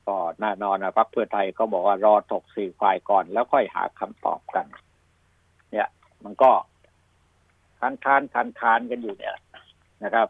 [0.07, 4.67] ก็แน่นอนนะพรรคเพื่อไทยเขาบอกว่ารอถกสี่ฝ่ายก่อน แล้วค่อยหาคำตอบกัน
[5.71, 5.89] เนี่ย
[6.25, 6.51] มันก็
[7.79, 9.37] ค้านค้านคานคานกันอยู่เนี่ย
[10.05, 10.29] นะครับ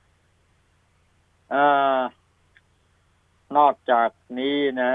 [1.52, 1.54] อ
[3.56, 4.92] นอกจากนี้นะ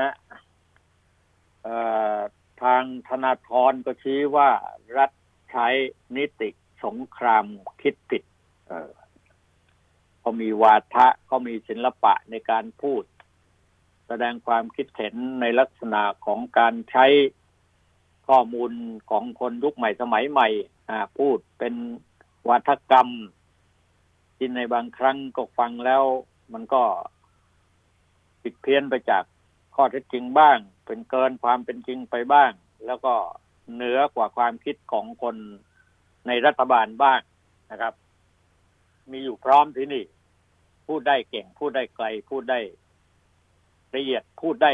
[2.62, 4.50] ทางธนาธรก็ชี้ว่า
[4.98, 5.12] รัฐ
[5.52, 5.68] ใช้
[6.16, 6.50] นิติ
[6.84, 7.46] สงคราม
[7.82, 8.24] คิดผิด
[10.20, 13.04] เขามีวาทะเขามีศิลปะในการพูด
[14.08, 17.06] แสดงความคิดเห็นในลักษณะของการใช้
[18.28, 18.72] ข้อมูล
[19.10, 20.48] ของคนยุคใหม่สมัยใหม่
[21.18, 21.74] พูดเป็น
[22.50, 23.10] วัฒกรรม
[24.38, 26.04] ที่ในบางครั้งก็ฟังแล้ว
[26.54, 26.84] มันก็
[28.42, 29.24] ผิดเพี้ยนไปจาก
[29.76, 32.52] ข้อเท็จจริงบ้าง เป็นเกินความเป็นจริงไปบ้าง
[32.86, 33.14] แล้วก็
[33.74, 35.36] เหนือกว่าความคิดของคน
[36.28, 37.20] ในรัฐบาลบ้าง
[37.72, 37.94] นะครับ
[39.12, 40.04] มีอยู่พร้อมที่นี่
[40.88, 42.60] พูดได้เก่ง พูดได้ไกล พูดได้
[43.96, 44.72] ละเอียดพูดได้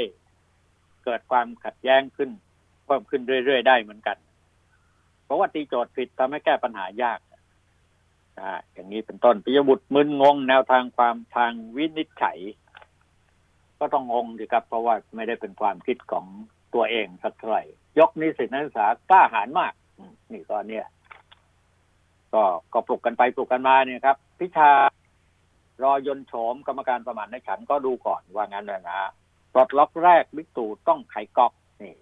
[1.03, 2.29] เกิดความขัดแย้งขึ้น
[2.85, 4.17] เพิ่มขึ้นเรื่อยๆได้เหมือนกัน
[5.25, 7.19] เพราะว่าตีโจทย์ผิดทำให้แก้ปัญหายาก
[8.39, 12.39] อ่าอย่างนี้เป็นต้นปิยบุตรมึนงงแนวทางความทางวินิจฉัย
[13.79, 16.25] ก็ต้องงงดีครับ เพราะว่าไม่ได้เป็นความคิดของ
[16.73, 17.63] ตัวเองสักเท่าไหร่
[17.99, 19.73] ยกนิสิตนักศึกษากล้าหาญมาก
[20.31, 20.85] นี่ก็เนี่ย
[22.33, 24.69] ก็ก็ปลุกกันไปปลุกกันมาเนี่ยครับ พิชา
[25.83, 28.99] รอยนโฉมกรรมการประมาณในฉันก็ดูก่อนว่างั้นนะนะ
[29.53, 31.95] ปลดล็อกแรกบิ๊กตู่ต้องไขก๊อกนี่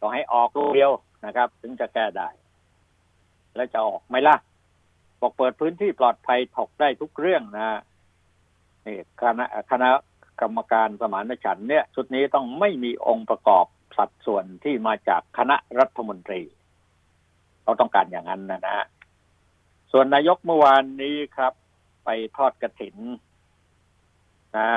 [0.00, 0.92] ต้องให้ออกลูกเดียว
[1.26, 2.28] นะครับ ถึงจะแก้ได้
[3.54, 4.36] แล้วจะออกไหมล่ะ
[5.20, 7.80] บอกเปิดพื้นที่ปลอดภัยถกได้ทุกเรื่องนะ
[8.86, 9.88] นี่คณะคณะ
[10.40, 16.42] กรรมการสมานฉันเนี่ย ชุดนี้ต้องไม่มีองค์ประกอบสัดส่วนที่มาจากคณะรัฐมนตรี
[17.64, 18.86] เราต้องการอย่างนั้นนะนะ
[19.92, 21.52] ส่วนนายกเมื่อวานนี้ครับ
[22.04, 22.96] ไปทอดกระถิน
[24.56, 24.68] นะ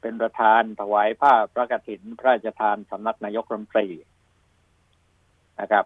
[0.00, 3.88] เป็นประธานถวายผ้าพระกฐิน พระราชทานสำนักนายกรัฐมนตรี
[5.60, 5.84] นะครับ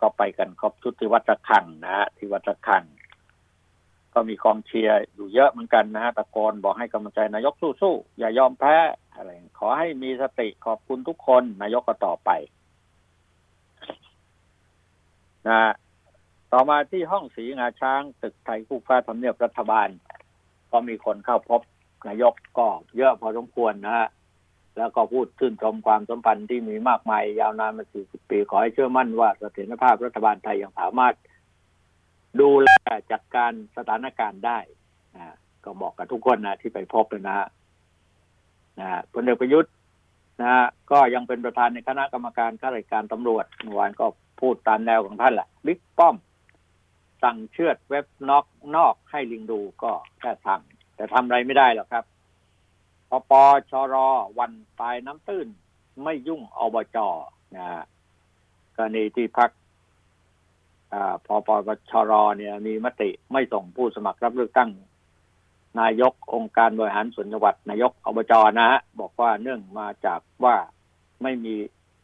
[0.00, 2.84] ก็ไปกันครบชุดที่วัดระฆังนะฮะที่วัดระฆัง
[4.14, 8.76] ก็มีกองเชียร์อยู่เยอะเหมือนกันนะฮะตะโกนบอกให้กำลังใจนายกสู้ๆอย่ายอมแพ้
[9.14, 12.30] อะไรขอให้มีสติขอบคุณทุกคนนายกก็ต่อไป
[15.48, 15.72] นะ
[16.52, 19.88] ต่อมาที่ห้องสีงาช้างตึกไทยคู่ฟ้าทำเนียบรัฐบาล
[20.72, 21.60] ก็มีคนเข้าพบ
[22.08, 24.08] นายกก็เยอะพอสมควรนะฮะ
[24.76, 31.14] แล้วก็พูดชื่นชมความสัมพันธ์ที่มีมากมาย ยาวนานมา 40 ปี ขอให้เชื่อมั่นว่าเสถียรภาพรัฐบาลไทยยังสามารถ
[32.40, 32.68] ดูแล
[33.12, 34.58] จัดการสถานการณ์ได้
[35.14, 37.48] นะก็บอกกับทุกคนนะที่ไปพบเลยนะ
[38.80, 39.72] นะพลเอกประยุทธ์
[40.40, 44.06] นะก็ยังเป็นประธานในคณะกรรมการข้าราชการตำรวจเมื่อวานก็
[44.40, 46.16] พูดตามแนวของท่านแหละบิ๊กป้อม
[47.22, 52.04] สั่งเชือดเว็บนอกนอกให้ลิงดูก็แค่ทำแต่ทำอะไรไม่ได้หรอกครับ
[53.10, 53.32] ปป
[53.70, 53.94] ชร
[54.38, 55.46] วันตายน้ำตื้น
[56.04, 56.98] ไม่ยุ่งอบจ
[57.56, 57.84] นะ
[58.76, 59.50] กรณีที่พัก
[61.26, 64.70] พอปปชรเนี่ย มีมติไม่ส่งผู้สมัครรับเลือกตั้ง
[65.80, 70.56] นายกองค์การบริหารส่วนจังหวัดนายกอบจนะฮะบอกว่าเนื่องมาจากว่า
[71.22, 71.54] ไม่มี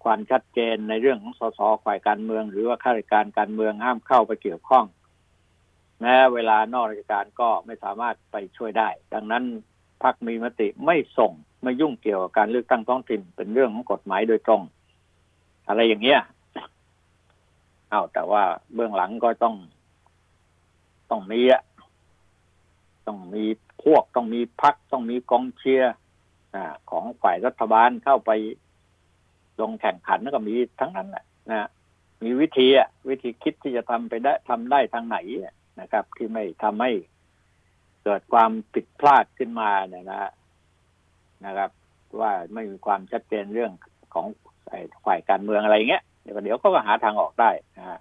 [0.04, 4.84] ความชัดเจนในเรื่องของสสฝ่ายการเมือง หรือว่าข้าราชการการเมืองห้ามเข้าไปเกี่ยวข้อง
[6.02, 9.44] แม้เวลานอกราชการก็ไม่สามารถไปช่วยได้ ดังนั้น
[10.02, 14.62] พักมีมติไม่ส่งไม่ยุ่งเกี่ยวกับการเลือกตั้งท้องถิ่นเป็นเรื่องของกฎหมายโดยตรง
[15.68, 16.20] อะไรอย่างเงี้ย
[17.90, 18.42] เอ้าแต่ว่า
[18.74, 19.54] เบื้องหลังก็ต้อง
[21.10, 21.62] ต้องมีอะ
[23.06, 23.44] ต้องมี
[23.84, 25.94] พวกต้องมีพักต้องมีกองเชียร์
[26.90, 28.30] ของฝ่ายรัฐบาลเข้าไป
[29.60, 31.68] ลงแข่งขันก็มีทั้งนั้นแหละนะ
[32.22, 35.18] มีวิธีอะวิธีคิดที่จะทำไปได้ทำได้ทางไหน
[35.80, 36.92] นะครับ ที่ไม่ทำให้
[38.04, 40.32] เกิดความผิดพลาดขึ้นมาเนี่ยนะ
[41.46, 41.70] นะครับ
[42.20, 43.72] ว่าไม่มีความชัดเจนเรื่อง
[44.14, 44.26] ของ
[45.06, 47.98] ฝ่ายการเมืองอะไรเงี้ยเดี๋ยวเดี๋ยวก็หาทางออกได้นะฮะ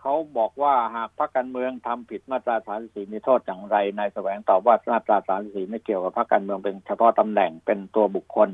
[0.00, 8.50] เขาบอกว่าหากพรรคการเมืองทำผิดมาตราสามสี่มีโทษอย่างไรนายแสวงตอบว่ามาตราสามสี่ไม่เกี่ยวกับพรรคการเมืองเป็นเฉพาะตำแหน่งเป็นตัวบุคคล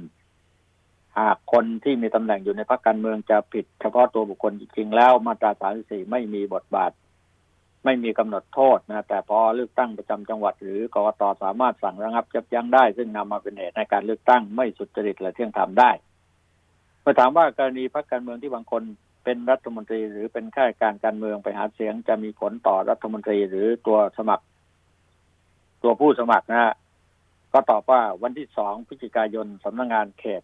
[1.18, 6.92] หากคนที่มีตำแหน่งอยู่ในพรรคการเมืองจะผิดเฉพาะตัวบุคคลจริงๆแล้วมาตราสามสี่ไม่มีบทบาท
[7.84, 15.90] ไม่มีกำหนดโทษนะแต่พอเลือกตั้งประจำจังหวัด หรือกรกตสามารถสั่งระงับจับยั้งได้ ซึ่งนำมาเป็นเหตุในการเลือกตั้งไม่สุจริตและเที่ยงธรรมได้
[17.00, 18.82] เมื่อถามว่ากรณีพรรคการเมืองที่บางคน
[19.24, 24.44] เป็นรัฐมนตรี หรือเป็นข้าราชการการเมืองไปหาเสียงจะมีผลต่อรัฐมนตรีหรือตัวสมัคร
[25.82, 26.74] ตัวผู้สมัครนะฮะ
[27.52, 30.42] ก็ตอบว่าวันที่สองพฤศจิกายนสำนักงงานเขต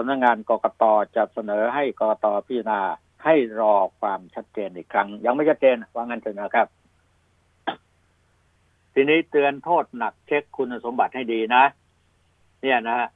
[0.00, 0.84] สำนักงงานกกต
[1.16, 2.80] จะเสนอให้กกตพิจารณา
[3.24, 6.68] ให้รอความชัดเจนอีกครั้ง ยังไม่ชัดเจนว่างั้นเถอะนะครับ
[8.94, 11.64] ทีนี้เตือนโทษหนักเช็คคุณสมบัติให้ดีนะ
[12.62, 13.08] เนี่ยนะฮะ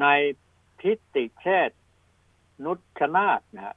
[0.00, 0.06] ใน
[0.80, 1.70] ทิติเชษ
[2.64, 3.76] นุชนาธนะ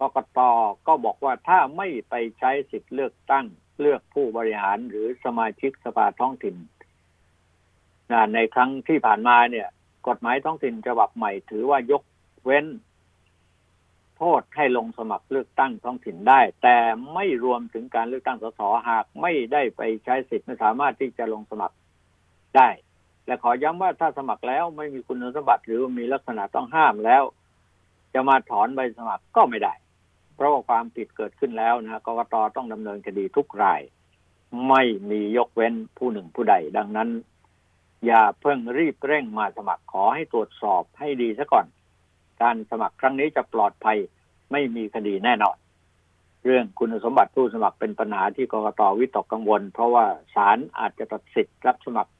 [0.00, 0.38] กกต
[0.86, 3.46] ก็บอกว่าถ้าไม่ไปใช้สิทธิ์เลือกตั้ง
[3.80, 6.56] เลือกผู้บริหารหรือสมาชิกสภาท้องถิ่น
[8.12, 9.68] นะในครั้งที่ผ่านมาเนี่ย
[10.08, 12.02] กฎหมายท้องถิ่นฉบับใหม่ถือว่ายก
[12.44, 12.66] เว้น
[14.16, 16.76] โทษให้ลงสมัครเลือกตั้งท้องถิ่นได้ แต่
[17.14, 21.76] ไม่รวมถึงการเลือกตั้งสสหากไม่ได้ไปใช้สิทธิ์ไม่สามารถที่จะลงสมัคร
[22.56, 22.68] ได้
[23.26, 27.22] และขอย้ำว่าถ้าสมัครแล้วไม่มีคุณสมบัติหรือมีลักษณะต้องห้ามแล้ว
[28.14, 29.74] จะมาถอนใบสมัครก็ไม่ได้
[30.34, 33.80] เพราะว่าความผิดเกิดขึ้นแล้วนะกรกตต้องดำเนินคดีทุกราย
[34.68, 37.08] ไม่มียกเว้นผู้หนึ่งผู้ใดดังนั้น
[38.06, 41.66] อย่าเพิ่งรีบเร่งมาสมัครขอให้ตรวจสอบให้ดีซะก่อน
[42.42, 43.98] การสมัครครั้งนี้จะปลอดภัย
[44.52, 45.56] ไม่มีคดีแน่นอน
[46.44, 52.12] เรื่องคุณสมบัติผู้สมัครเป็นปัญหาที่กรกตวิตกกังวล เพราะว่าศาลอาจจะตัดสิทธิ์รับสมัคร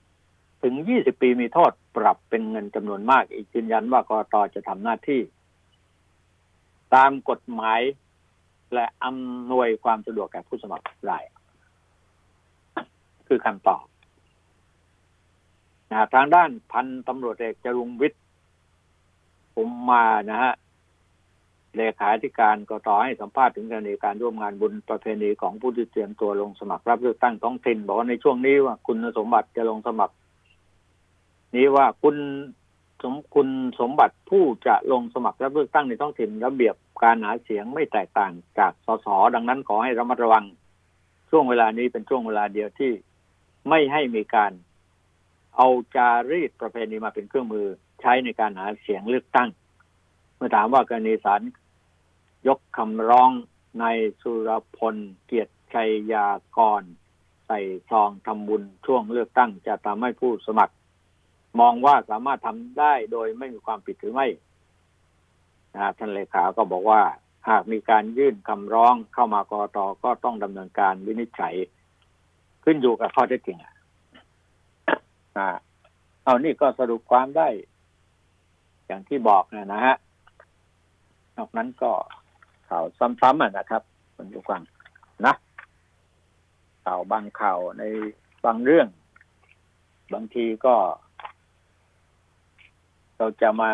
[0.63, 5.21] ถึง 20 ปีมีโทษปรับเป็นเงินจำนวนมาก อีกยืนยันว่ากรกตจะทำหน้าที่
[6.95, 7.81] ตามกฎหมาย
[8.75, 11.25] และอำนวยความสะดวกแก่ผู้สมัครราย
[13.29, 13.85] คือคำตอบ
[16.15, 18.23] ทางด้านพันตำรวจเอกจรุงวิทย์
[19.55, 20.55] ผมมานะฮะ
[21.77, 30.15] เลขาธิการกตให้สัมภาษณ์ถึงกรณีการร่วมงานบุญประเพณีของผู้ที่เตรียมตัวลงสมัครรับเลือกตั้งท้องถิ่นบอกว่าในช่วงนี้ว่าคุณสมบัติจะลงสมัคร
[31.57, 32.17] นี้ว่าคุณ
[33.03, 33.49] สมคุณ
[33.81, 40.45] สมบัติผู้จะลงสมัครรับเลือกตั้งในท้องถิ่นระเบียบการหาเสียงไม่แตกต่างจากสสดังนั้นขอให้ระมัดระวัง
[41.31, 42.93] ช่วงเวลานี้เป็นช่วงเวลาเดียวที่
[43.69, 44.53] ไม่ให้มีการ
[45.57, 47.67] เอาจารีตประเพณีมาเป็นเครื่องมือ
[48.01, 49.49] ใช้ในการหาเสียงเลือกตั้ง
[50.37, 51.43] เมื่อถามว่ากรณีสาร
[52.49, 53.31] ยกคำร้อง
[53.81, 53.85] ใน
[54.21, 56.83] สุรพลเกียรติชัยยากร
[57.47, 60.75] ใส่ซองทำบุญช่วงเลือกตั้ง จะทำให้ผู้สมัคร
[61.61, 64.27] มองว่าสามารถทำได้โดยไม่มีความผิดหรือไม่
[65.99, 67.03] ท่านเลขาก็บอกว่า
[67.49, 71.55] หากมีการยื่นคำร้องเข้ามากรตก็ต้องดำเนินการวินิจฉัย
[72.65, 75.47] ขึ้นอยู่กับข้อเท็จจริงอ่า
[76.25, 77.49] เอานี่ก็สรุปความได้
[78.87, 79.97] อย่างที่บอกนะนะฮะ
[81.37, 81.93] นอกนั้นก็
[82.69, 83.83] ข่าวซ้ำๆอะนะครับ
[84.17, 84.61] คุณผู้ฟัง
[85.27, 85.35] นะ
[86.85, 87.83] ข่าวบางข่าวใน
[88.45, 88.89] บางเรื่อง
[90.13, 90.75] บางทีก็
[93.19, 93.71] เราจะมา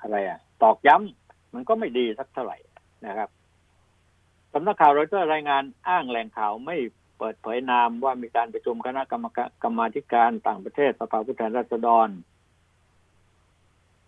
[0.00, 2.58] อะไรอะ ตอกย้ำมันก็ไม่ดีสักเท่าไหร่
[3.06, 3.28] นะครับ
[4.52, 6.76] สำนักข่าวเราก็รายงานอ้างแหล่งข่าวไม่
[7.18, 12.08] เปิดเผยนามว่ามีการประชุมคณะกรรมการรมาการต่างประเทศสภาผู้แทนราษฎร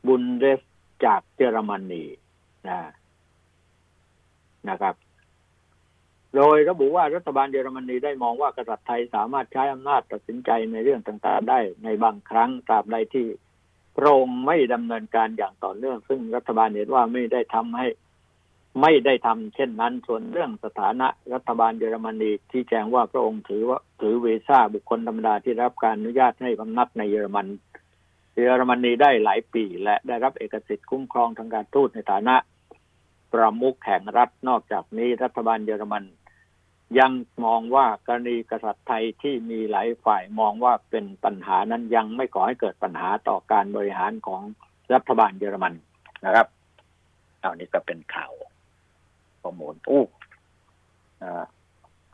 [0.07, 0.61] บุนเดส
[1.05, 2.05] จากเยอรมนี
[2.69, 2.79] นะ
[4.69, 4.95] นะครับ
[6.37, 13.27] โดยระบุว่ารัฐบาลเยอรมนีได้มองว่ากษัตริย์ไทยสามารถใช้อำนาจตัดสินใจในเรื่องต่างๆ ได้ในบางครั้งตราบใดที่
[13.97, 17.87] พระองค์ไม่ดำเนินการอย่างต่อเนื่อง ซึ่งรัฐบาลเห็นว่าไม่ได้ทำให้
[18.81, 27.47] ไม่ได้ทำเช่นนั้น ส่วนเรื่องสถานะรัฐบาลเยอรมนีที่แจ้งว่าพระองค์ถือว่าถือวีซ่าบุคคลธรรมดาที่รับการอนุญาตให้บำนักในเยอรมัน
[28.35, 32.37] เยอรมนีได้หลายปี และได้รับเอกสิทธิ์คุ้มครองทางการทูตในฐานะ
[33.33, 36.05] ประมุขแห่งรัฐนอกจากนี้รัฐบาลเยอรมัน
[36.99, 37.13] ยัง
[37.45, 44.43] มองว่ากรณีกษัตริย์ไทยที่มีหลายฝ่ายมองว่าเป็นปัญหานั้นยังไม่ก่อให้เกิดปัญหาต่อการบริหารของ
[44.95, 45.75] รัฐบาลเยอรมัน
[46.25, 46.47] นะครับ
[47.41, 48.33] เอานี้ก็เป็นข่าว
[49.45, 50.05] ข้อมูลอู้
[51.23, 51.45] อ่า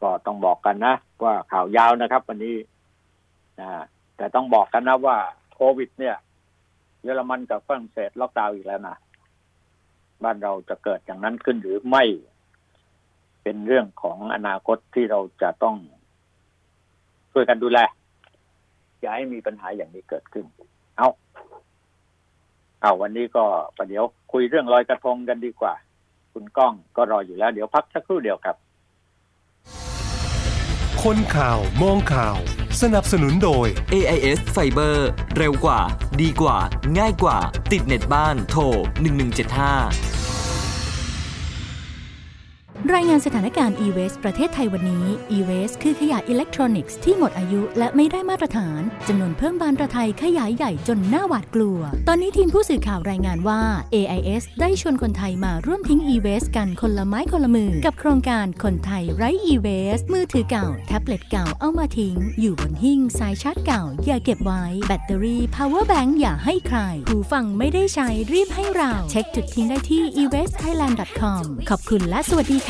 [0.00, 2.56] ก็ต้องบอกกันนะ ว่าข่าวยาวนะครับ วันนี้
[3.60, 3.82] อ่า
[4.16, 5.16] แต่ต้องบอกกันนะว่า
[5.54, 6.16] โควิด เนี่ย
[7.02, 8.96] เยอรมันกับฝรั่งเศสล็อกดาวน์อีกแล้วนะ
[10.24, 12.04] บ้านเราจะเกิดอย่างนั้นขึ้นหรือไม่
[13.42, 15.76] เป็นเรื่องของอนาคตที่เราจะต้อง
[17.32, 17.78] ช่วยกันดูแล
[19.00, 20.44] อย่าให้มีปัญหาอย่างนี้เกิดขึ้น
[20.96, 21.08] เอา
[22.82, 23.44] เอาวันนี้ก็
[23.76, 25.74] ประเดี๋ยวคุยเรื่องลอยกระทงกันดีกว่า
[26.32, 28.56] คุณก้องก็รออยู่แล้ว เดี๋ยวพักสักครู่เดียวครับ
[31.02, 32.38] คนข่าวมองข่าว
[32.82, 34.96] สนับสนุนโดย AIS Fiber
[35.36, 35.80] เร็วกว่า
[36.22, 36.58] ดีกว่า
[36.98, 37.38] ง่ายกว่า
[37.72, 38.62] ติดเน็ตบ้านโทร
[39.40, 40.19] 1175
[42.88, 45.04] รายงานสถานการณ์ e-waste ประเทศไทยวันนี้
[45.36, 53.60] e-waste คือขยะอิเล็กทรอนิกส์ที่หมดอายุและไม่ได้มาตรฐานจำนวนเพิ่มบานระไทยขยายใหญ่จนหน้าหวาดกลัว ตอนนี้ทีมผู้สื่อข่าวรายงานว่า
[53.94, 70.02] AIS ได้ชวนคนไทยมาร่วมทิ้ง e-waste กันคนละไม้คนละมือ กับโครงการคนไทยไร้ e-waste มือถือเก่า แท็บเล็ตเก่าเอามาทิ้ง อยู่บนหิ้งสายชาร์จเก่า อย่าเก็บไว้ แบตเตอรี่ power bank อย่าให้ใครหูฟังไม่ได้ใช้รีบให้เรา เช็คจุดทิ้งได้ที่
[70.20, 72.69] e-wastethailand.com ขอบคุณและสวัสดีค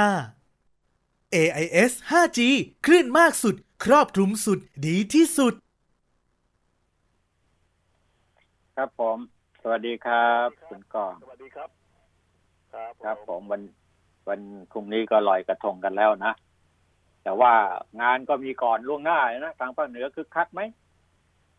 [0.10, 2.40] 1115 AIS 5G
[2.86, 5.54] คลื่นมากสุด ครอบคลุมสุดดีที่สุด
[8.76, 9.18] ครับผม
[9.62, 11.70] สวัสดีครับ คุณก้อง สวัสดีครับ
[12.76, 13.62] ครับครับผมวัน
[14.30, 14.40] วัน
[14.72, 16.34] พรุ่งนี้ก็ลอยกระทงกันแล้วนะ
[17.24, 17.54] แต่ว่า
[18.02, 20.62] งานก็มีก่อนล่วงหน้านะทางภาคเหนือคึกคักไหม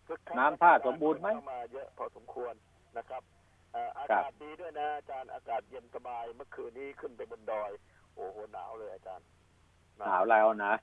[0.08, 2.54] คึกคักน้ำท่าสมบูรณ์ไหมเข้ามาเยอะพอสมควร
[2.96, 3.22] นะครับ
[3.72, 7.70] เอ่ออาครักาบศดีด้วยนะอาจารย์อากาศเย็นสบายเมื่อคืนนี้ขึ้นไปบนดอย
[8.14, 9.26] โอ้โหหนาวเลยอาจารย์
[9.98, 10.74] หนาวแล้วนะ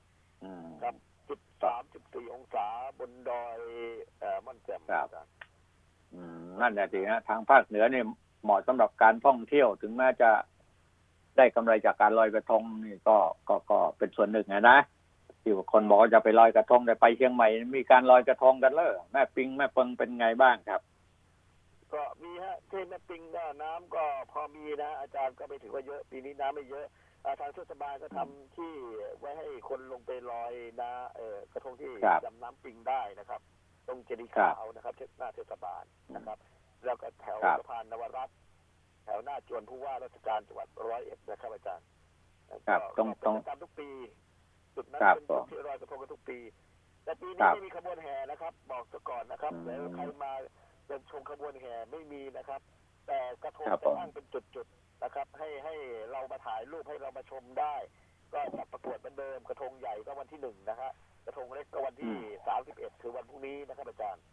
[0.44, 0.96] อืมครับ
[1.30, 2.68] สิบสามสิบสี่องศา
[3.00, 3.58] บนดอย
[4.20, 5.32] เอ่อม่อนแจ่มครับอาจารย์
[6.14, 8.06] อืมนั่นแหละสินะทางภาคเหนือเนี่ย
[8.44, 10.30] เหมาะสำหรับการท่องเที่ยวถึงแม้จะ
[11.38, 14.80] ได้กำไรจากการลอยกระทงนี่ก็ก็ก็เป็นส่วนหนึ่งนะนะ
[15.42, 20.82] ที่ว่าคนบอกว่าจะไปลอยกระทงแต่ไปเชียงใหม่ มีการลอยกระทงกันเลยแม่ปิงแม่เปิงเป็นไงบ้างครับ
[21.94, 26.86] ก็มีฮะที่แม่ปิงก็น้ำก็พอมีนะ อาจารย์ก็ไม่ถือว่าเยอะปีนี้น้ำไม่เยอะ
[27.24, 28.74] อ่าทางเทศบาลก็ทำที่
[29.20, 33.42] ไว้ให้คนลงไปลอยนะเออกระทงที่ครับดำน้ำปิงได้นะครับ
[33.88, 35.84] ตรงเจดีย์ครัขาบวนะครับหน้าเทศบาล
[36.16, 36.38] นะครับ
[36.86, 38.38] แล้วก็แถวครับ สะพานนวรัตน์
[39.06, 41.88] แถวหน้าจวนผู้ว่าราชการจังหวัดร้อยเอ็ดนะครับอาจารย์
[42.68, 43.90] ครับก็ตรงตรงเป็นประจำทุกปี
[44.76, 46.38] จุดนั้นครับเป็นจุดผมที่ลอยกระทงกันทุกปี
[47.04, 50.34] แต่ปีคนี้รับไม่มีขบวนแห่นะครับ บอกซะก่อนนะครับอืมแล้วใครมา
[50.90, 52.62] จะชมขบวนแห่ไม่มีนะครับ
[53.08, 55.76] แต่กระทงครับจะผมตั้งเป็นจุดๆนะครับ ให้ให้
[56.12, 57.76] เรามาถ่ายรูปให้เรามาชมได้
[58.34, 60.92] ก็จัดประกวดเหมือนเดิมกระทงใหญ่ก็วันที่หนึ่งนะฮะ
[61.26, 62.16] กระทงเล็กก็วันที่
[62.48, 64.33] สามสิบเอ็ดคือวันพรุ่งนี้นะครับอาจารย์เอ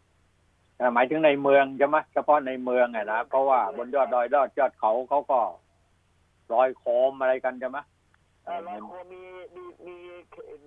[0.93, 5.39] หมายถึงในเมืองใช่ไหมเฉพาะในเมืองไงนะเพราะว่าบนยอดดอยยอดยอดเขาเขาก็
[6.53, 7.77] ลอยโคมอะไรกันใช่ไหม
[8.45, 9.23] เอ่อลอยโคมมี
[9.55, 9.95] มีมี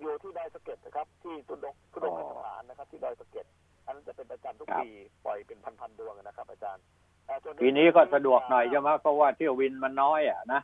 [0.01, 3.45] อยู่ที่ดอยสะเก็ดนะครับ ที่ตุดงตุดงสถานนะครับ ที่ดอยสะเก็ด
[3.85, 4.89] อันนั้นจะเป็นประจำทุกครับปี
[5.25, 6.83] ปล่อยเป็นพันๆดวงนะครับ อาจารย์
[7.27, 10.61] เอ่อส่วปีนี้ก็สะดวกหน่อยใช่ไหมเพราะว่าเที่ยววินมันน้อยอะนะ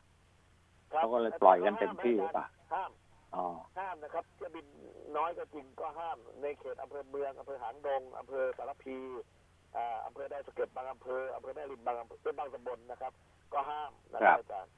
[0.94, 2.92] ครับเขาก็เลยปล่อยกันเต็มที่หรือเปล่าห้าม
[3.36, 3.46] อ๋อ
[3.80, 4.66] ห้ามนะครับเที่ยวบิน
[5.18, 8.98] น้อยก็จริงก็ห้ามในเขตอำเภอเมืองอำเภอหางดงอำเภอสารพี
[9.76, 13.14] อ่าอำเภอได้สะเก็ดบางอำเภออำเภอแม่ริมบางอำเภอเป็นบางตำบลนะครับ
[13.54, 14.74] ก็ห้ามนะครับอาจารย์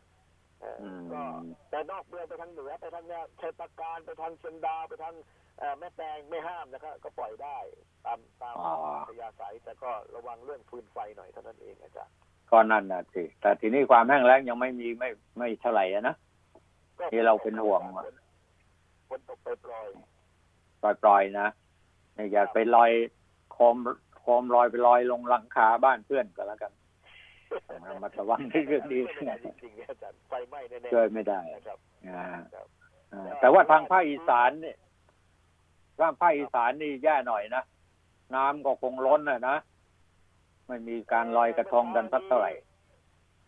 [0.62, 1.22] เอ่อออืมก็
[1.70, 5.14] แต่นอกเมืองไปทางเหนือไปทางเนี่ยชัยปราการไปทางเชียงดาวไปทาง
[5.60, 7.58] เอ่อแม่แตงไม่ห้ามนะครับ ก็ปล่อยได้
[8.06, 8.74] ตามตามอ๋อ
[9.10, 12.14] พยาสายแต่ก็ระวังเรื่องฟืนไฟหน่อยเท่านั้นเองอาจารย์
[12.52, 16.16] ก็นั่นนะสิแต่ทีนี้ความแห้งแล้งยังไม่มีไม่ไม่เท่าไหร่อะนะ
[17.00, 18.16] ก็ที่เราเป็นห่วงฝน
[19.10, 19.88] ฝนตกไปปล่อย
[21.04, 21.48] ปล่อยๆนะ
[22.32, 22.92] อย่าไปลอย
[23.52, 23.76] โคม
[24.24, 26.72] โคมลอยไปลอยลงหลังคาบ้านเพื่อนก็แล้วกัน
[28.04, 31.78] มัดระวังในเรื่องนี้ช่วยไม่ได้จริงๆอาจารย์ไฟไหม้แน่ๆช่วยไม่ได้นะครับ
[33.42, 34.78] แต่ว่าทางภาคอีสานเนี่ย
[36.00, 37.64] ทางภาคอีสานนี่แย่หน่อยนะ
[38.36, 39.58] น้ำก็คงล้นนะนะ
[40.68, 42.52] ไม่มีการลอยกระทงกันสักเท่าไหร่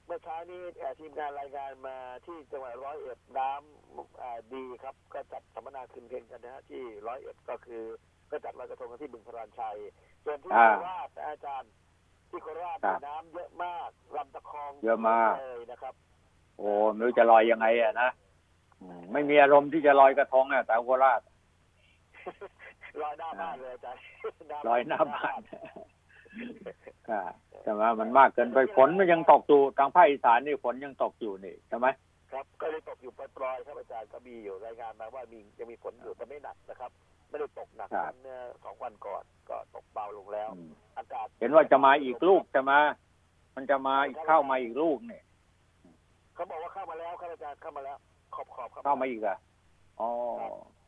[0.06, 0.62] เมื่อเช้านี้
[1.00, 7.84] ทีมงานรายงานมาที่จังหวัดร้อยเอ็ดน้ำอ่าดีครับ ก็จัดสัมมนาคืนเพลงกันนะฮะที่ร้อยเอ็ดก็คือ
[8.32, 9.78] ก็จัดลอยกระทงกันที่บึงพรานชัย
[10.26, 11.70] ส่วนที่โคอ่าราชอาจารย์
[12.30, 15.94] ที่โคราชครับ น้ำเยอะมากลำตะคองเยอะมาก เลยนะครับ
[16.58, 18.10] โอ้ไม่รู้จะลอยยังไงอะนะ
[18.82, 21.22] อืมไม่มีอารมณ์ที่จะลอยกระทงอะแต่โคราช
[23.02, 24.02] ลอยหน้าบ้านเลยอาจารย์
[24.68, 25.40] ลอยหน้าบ้าน
[27.10, 27.22] อ่า
[27.64, 31.88] ใช่ไหมมันมากเกินไปฝนมันยังตกอยู่ทางภาคอีสานนี่ฝนยังตกอยู่นี่ใช่ไหม
[32.32, 36.92] ครับ ก็เลยตกอยู่ปล่อยๆครับอาจารย์ก็มีอยู่รายงานมาว่ามียังมีฝนอยู่แต่ไม่หนักนะครับ
[37.30, 42.78] ไม่ได้ตกหนักครับเหมือนเมื่อสองวันก่อนก็ตกเบาลงแล้ว อืมอากาศเห็นว่าจะมาอีกลูกจะมา
[43.56, 45.24] มันจะมาอีกเข้ามาอีกลูกเนี่ย
[46.36, 47.98] เขาบอกว่าเข้ามาแล้วครับอาจารย์เข้ามาแล้ว
[48.36, 49.38] ขอบขอบๆเข้ามาอีกอะ
[50.00, 50.10] อ๋อ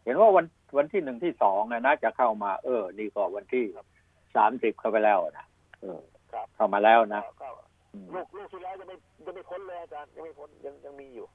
[0.06, 0.46] เห็นว่าวัน
[0.78, 3.66] วันที่หนึ่งที่สองนะน่าจะเข้ามา เออ นี่ก็วันที่
[4.36, 5.46] สามสิบเข้าไปแล้วนะ
[5.82, 6.00] เออ
[6.32, 7.50] ครับเข้ามาแล้วนะก็
[7.94, 11.26] อืมลูกลูกที่แล้วยังไม่ยังไม่พ้นเลยอาจารย์ยังไม่พ้นยังยังมีอยู่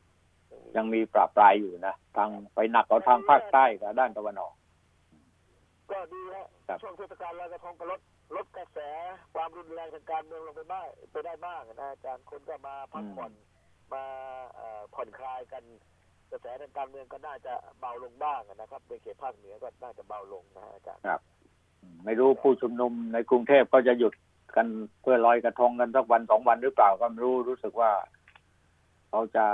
[0.76, 4.54] ยังมีปราบปรายอยู่นะ ทางไปหนักเอาทางภาคใต้กับด้านตะวันออก
[5.92, 8.00] ก็ดีฮะครับ ช่วงเทศกาลลอยกระทงก็ลด
[8.36, 8.78] ลดกระแส
[9.34, 13.32] ความรุนแรงทางการเมืองลงไปบ้างไปได้บ้างนะอาจารย์คนก็มาพักผ่อน
[13.92, 14.04] มา
[14.54, 15.64] เอ่อผ่อนคลายกัน
[16.30, 21.02] กระแสทางการเมืองก็น่าจะเบาลงบ้างนะครับในเขตภาคเหนือก็น่าจะเบาลงนะฮะอาจารย์
[21.80, 24.12] อืมไม่รู้ผู้ชุมนุมในกรุงเทพก็จะหยุด
[24.56, 24.66] กัน
[25.02, 27.92] เพื่อลอยกระทงกันสักวันสองวันหรือเปล่าก็ไม่รู้รู้สึกว่า
[29.10, 29.46] เขาจะ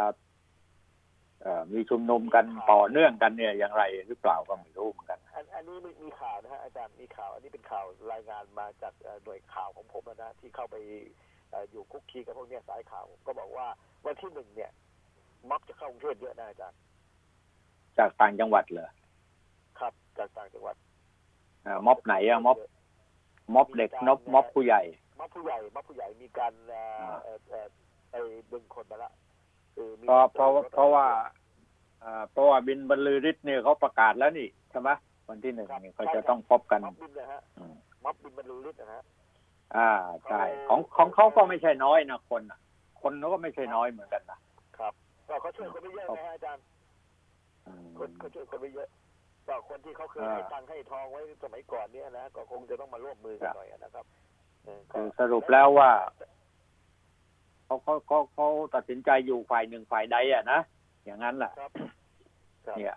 [1.43, 10.77] เอ่อมีชุมนุมกันต่อเนื่องกันเนี่ยอย่างไรหรือเปล่าก็ไม่รู้เหมือนกัน อันอันนี้มีมีข่าวนะฮะอาจารย์มีข่าว อันนี้เป็นข่าวรายงานมาจากเอ่อหน่วยข่าวของผมนะที่เข้าไป
[11.51, 13.67] เอ่ออยู่คุกคีกับพวกเนี้ยสายข่าวก็บอกว่า
[14.05, 14.71] วันที่หนึ่งเนี่ย
[15.49, 16.79] ม็อบจะเข้ากรุงเทพเยอะนะอาจารย์
[17.99, 18.89] จากต่างจังหวัดเหรอ
[19.79, 20.77] ครับ จากต่างจังหวัด
[21.67, 22.57] อ่าม็อบไหนอะม็อบ
[23.55, 24.83] ม็อบเด็กนบม็อบผู้ใหญ่
[25.19, 27.67] ม็อบผู้ใหญ่ม็อบผู้ใหญ่มีการเอ่ออ่าเอ่อเอ่อ
[28.11, 28.15] ไป
[28.53, 29.13] ดึงคนมาละ
[29.75, 31.07] คือมีเพราะเพราะว่าเพราะว่า
[32.03, 34.91] อ่าเพราะว่าบินบรรลือฤทธิ์เนี่ยเขาประกาศแล้วนี่ใช่ไหม
[35.29, 37.75] วันที่หนึ่งเนี่ยเขาจะต้องพบกันม็อบบินนะฮะอืม
[38.05, 39.03] ม็อบบินบรรลือฤทธิ์นะฮะ
[39.77, 39.91] อ่า
[40.29, 42.59] ใช่ของของเขาก็ไม่ใช่น้อยนะคนน่ะ
[43.03, 44.39] คนเขาก็ไม่ใช่น้อยเหมือนกันนะ
[44.79, 44.93] ครับ
[45.29, 46.63] ก็เขาช่วยคนไม่เยอะนะฮะอาจารย์
[47.67, 48.89] อืมคนเขาช่วยคนไม่เยอะ
[49.49, 54.05] ก็คนที่เขาเคยอ่าให้ตังค์ให้ทองไว้สมัยก่อนเนี่ยนะก็คงจะต้องมาร่วมมือกันหน่อยนะครับ
[54.65, 55.91] เออก็คือสรุปแล้วว่า
[57.65, 60.61] เขาเขาเขาเขาตัดสินใจอยู่ฝ่ายหนึ่งฝ่ายใดอะนะ
[61.05, 61.71] อย่างนั้นแหละครับ
[62.67, 62.95] ครับเนี่ย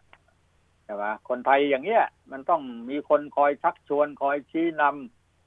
[0.85, 4.83] ใช่ไหมคนไทยอย่างเงี้ย มันต้องมีคนคอยชักชวน คอยชี้น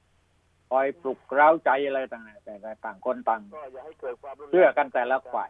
[0.03, 2.53] ำคอยปลุกเร้าใจอะไรต่างๆแต่
[2.85, 5.49] ต่างคนต่างก็อย่าให้เกิดความรุนแรงเชื่อกันแต่ละฝ่าย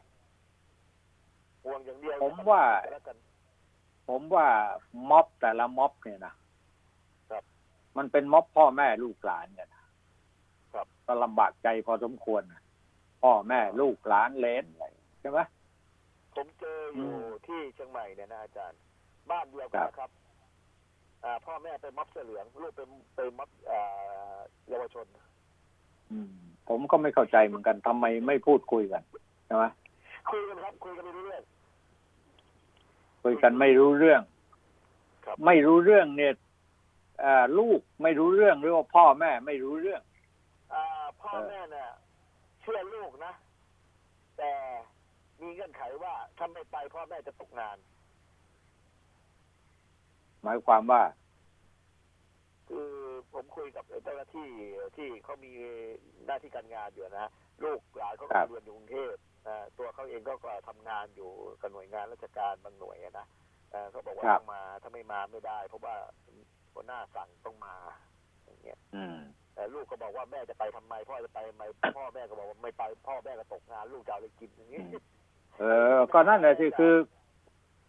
[1.63, 3.17] ห่วงอย่างเดียวผมว่าแล้วกัน
[4.09, 4.47] ผมว่า
[5.09, 6.33] ม็อบแต่ละม็อบเนี่ยนะ
[7.29, 7.43] ครับ
[7.97, 9.85] มันเป็นม็อบพ่อแม่ลูกหลานกันนะ
[10.73, 12.61] ครับก็ลำบากใจพอสมควรนะ
[13.23, 14.85] พ่อแม่ลูกหลานเลนอะไร
[15.21, 15.39] ใช่ไหม
[16.35, 18.79] ผมเจออยู่อืมที่เชียงใหม่เนี่ยนะอาจารย์
[19.31, 20.09] บ้านเดียวกัครันบนะครับ
[21.23, 24.37] อ่าพ่อแม่เป็นม็อบเสื้อเหลืองลูกเป็นเป็นม็อบอ่า
[24.69, 25.05] เยาวชน
[26.11, 26.29] อืม
[26.69, 29.03] ผมก็ไม่เข้าใจเหมือนกันทำไมไม่พูดคุยกัน
[29.45, 29.65] ใช่ไหม
[30.31, 31.43] คุยกันครับคุยกันไม่รู้เรื่อง
[33.23, 34.21] คุยกันไม่รู้เรื่อง
[35.25, 36.33] ครับไม่รู้เรื่องเนี่ย
[37.21, 40.01] เอ่อลูกไม่รู้เรื่องหรือว่าพ่อแม่ไม่รู้เรื่อง
[40.73, 40.83] อ่า
[41.21, 41.89] พ่อเออแม่เนี่ย
[42.61, 43.33] เชื่อลูกนะ
[44.37, 44.51] แต่
[45.41, 47.77] มีเงื่อนไขว่าถ้าไม่ไปพ่อแม่จะตกงาน
[50.45, 51.01] หมายความว่า
[52.69, 52.89] คือ
[53.33, 54.49] ผมคุยกับเจ้าหน้าที่
[54.95, 55.53] ที่เขามี
[56.25, 57.31] หน้าที่การงานอยู่นะฮะ
[57.63, 59.15] ลูกหลานเขาครัก็บเรียนอยู่กรุงเทพ
[59.47, 61.31] อ่าตัวเขาเองก็ก็ทำงานอยู่
[61.61, 63.27] กับหน่วยงานราชการบางหน่วยอะนะ
[63.71, 65.95] เอ่อเขาบอกว่าต้องมาถ้าไม่มาไม่ได้ เพราะว่า
[66.73, 67.75] หัวหน้าสั่งต้องมา
[68.45, 69.17] อย่างเงี้ยอืม
[69.55, 71.63] แต่ลูกก็บอกว่าแม่จะไปทำไม พ่อจะไปทำไม
[71.95, 74.83] พ่อแม่ก็บอกว่าไม่ไปพ่อแม่ก็ตกงานลูกจะเอาอะไรกินอย่างงี้
[75.59, 75.63] เอ
[75.95, 76.93] อ ก็นั่นแหละสิคือ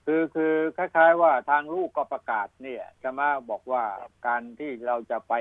[0.09, 3.85] คือคือคล้าย ๆ ว่าทางลูกก็ประกาศเนี่ยจะมาบอกว่า
[4.27, 5.35] การที่เราจะไป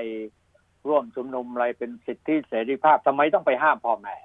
[0.88, 4.16] ร่วมชุมนุมอะไรเป็นสิทธิเสรีภาพทำไมต้องไปห้ามพ่อแม่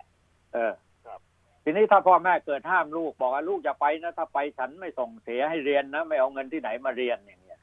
[0.53, 0.73] เออ
[1.05, 1.19] ครับ
[1.63, 7.61] ทีนี้ถ้าพ่อแม่เกิดห้ามลูกบอกว่าลูกอย่าไปนะถ้าไปฉันไม่ส่งเสียให้เรียนนะไม่เอาเงินที่ไหนมาเรียนอย่างเงี้ย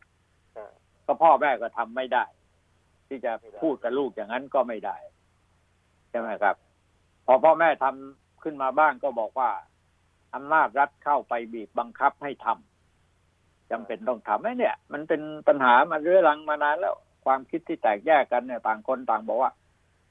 [0.55, 0.73] เออ
[1.07, 2.25] ก็พ่อแม่ก็ทำไม่ได้
[3.09, 4.97] ที่จะพูดกับลูกอย่างนั้นก็ไม่ได้
[6.11, 6.57] ใช่ไหมครับ
[7.27, 9.51] พอพ่อแม่ทำขึ้นมาบ้างก็บอกว่า
[10.35, 19.53] อำนาจรัฐเข้าไปบีบบังคับให้ทำจำเป็นต้องทำไอ้เนี่ย มันเป็นปัญหามันเรื้อรังมานานแล้วความคิดที่แตกแยกกันเนี่ย ต่างคนต่างบอกว่า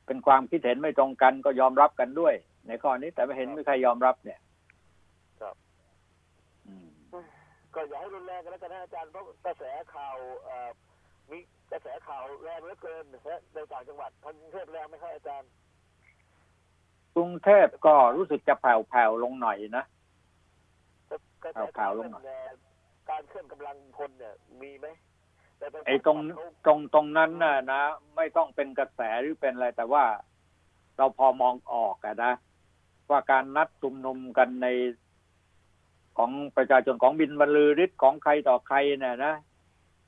[0.06, 2.34] เป็นความคิดเห็นไม่ตรงกันก็ยอมรับกันด้วย
[2.68, 4.40] ในข้อนี้แต่ไม่เห็นมีใครยอมรับเนี่ย
[5.42, 5.56] ครับ
[6.66, 6.88] อืม
[7.76, 9.64] ก็อย่าให้รุนแรงกันแล้วกันนะอาจารย์เพราะกระแส
[9.96, 10.70] ข่าวเอ่อ
[11.32, 11.38] มี
[11.72, 15.50] กระแสข่าวแรงเหลือเกินนะฮะในต่างจังหวัดทางกรุงเทพแรงไหมครับอาจารย์
[17.16, 19.86] กรุงเทพก็รู้สึกจะแผ่วๆลงหน่อยนะ
[21.44, 22.56] กระแสข่าวๆลงหน่อยเรื่อง
[23.10, 24.88] การเคลื่อนกำลังพลเนี่ย มีไหม
[25.58, 27.82] แต่เป็นไอ้ตรงเขาตรงตรงนั้นน่ะนะ
[28.16, 30.04] ไม่ต้องเป็นกระแสหรือเป็นอะไร แต่ว่า
[30.98, 32.34] เราพอมองออกอะนะ
[33.10, 34.68] ว่าการนัดชุมนุมกันใน
[36.18, 39.34] ของประชาชนของบินบรรลือฤทธิ์ของใครต่อใครเนี่ยนะ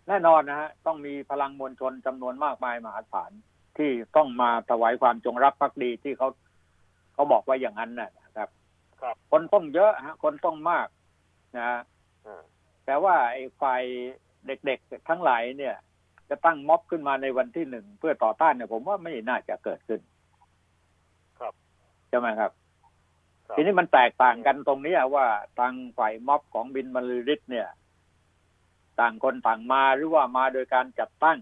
[0.07, 3.32] แน่นอนนะฮะต้องมีพลังมวลชนจำนวนมากมายมหาศาล
[3.77, 6.30] ที่ต้องมาถวายความจงรักภักดีที่เขา
[7.13, 8.49] เขาบอกว่าอย่างนั้นนะนะครับ
[9.01, 10.88] ครับ คนต้องเยอะฮะ คนต้องมาก
[11.55, 11.79] นะฮะ
[12.25, 12.41] อ่า
[12.85, 13.83] แต่ว่าไอ้ฝ่าย
[14.47, 15.75] เด็กๆทั้งหลายเนี่ย
[16.29, 20.01] จะตั้งม็อบขึ้นมาในวันที่หนึ่งเพื่อต่อต้านเนี่ย ผมว่าไม่น่าจะเกิดขึ้น
[21.39, 21.53] ครับ
[22.09, 22.51] ใช่ไหมครับ
[23.47, 25.25] ครับทีนี้มันแตกต่างกันตรงเนี้ยว่า
[25.59, 27.67] ทางฝ่ายม็อบของบินบรรลือฤทธิ์เนี่ย
[28.99, 31.37] ต่างคนต่างมาหรือว่ามาโดยการจัดตั้ง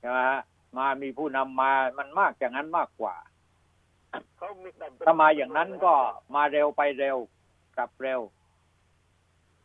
[0.00, 0.40] ใช่ไหมฮะ
[0.76, 3.16] มามีผู้นำมามันมากอย่างนั้นมากกว่า
[4.38, 5.94] เขามีแต่เป็นถ้ามาอย่างนั้นก็
[6.34, 7.16] มาเร็วไปเร็ว
[7.76, 8.35] กลับเร็วใ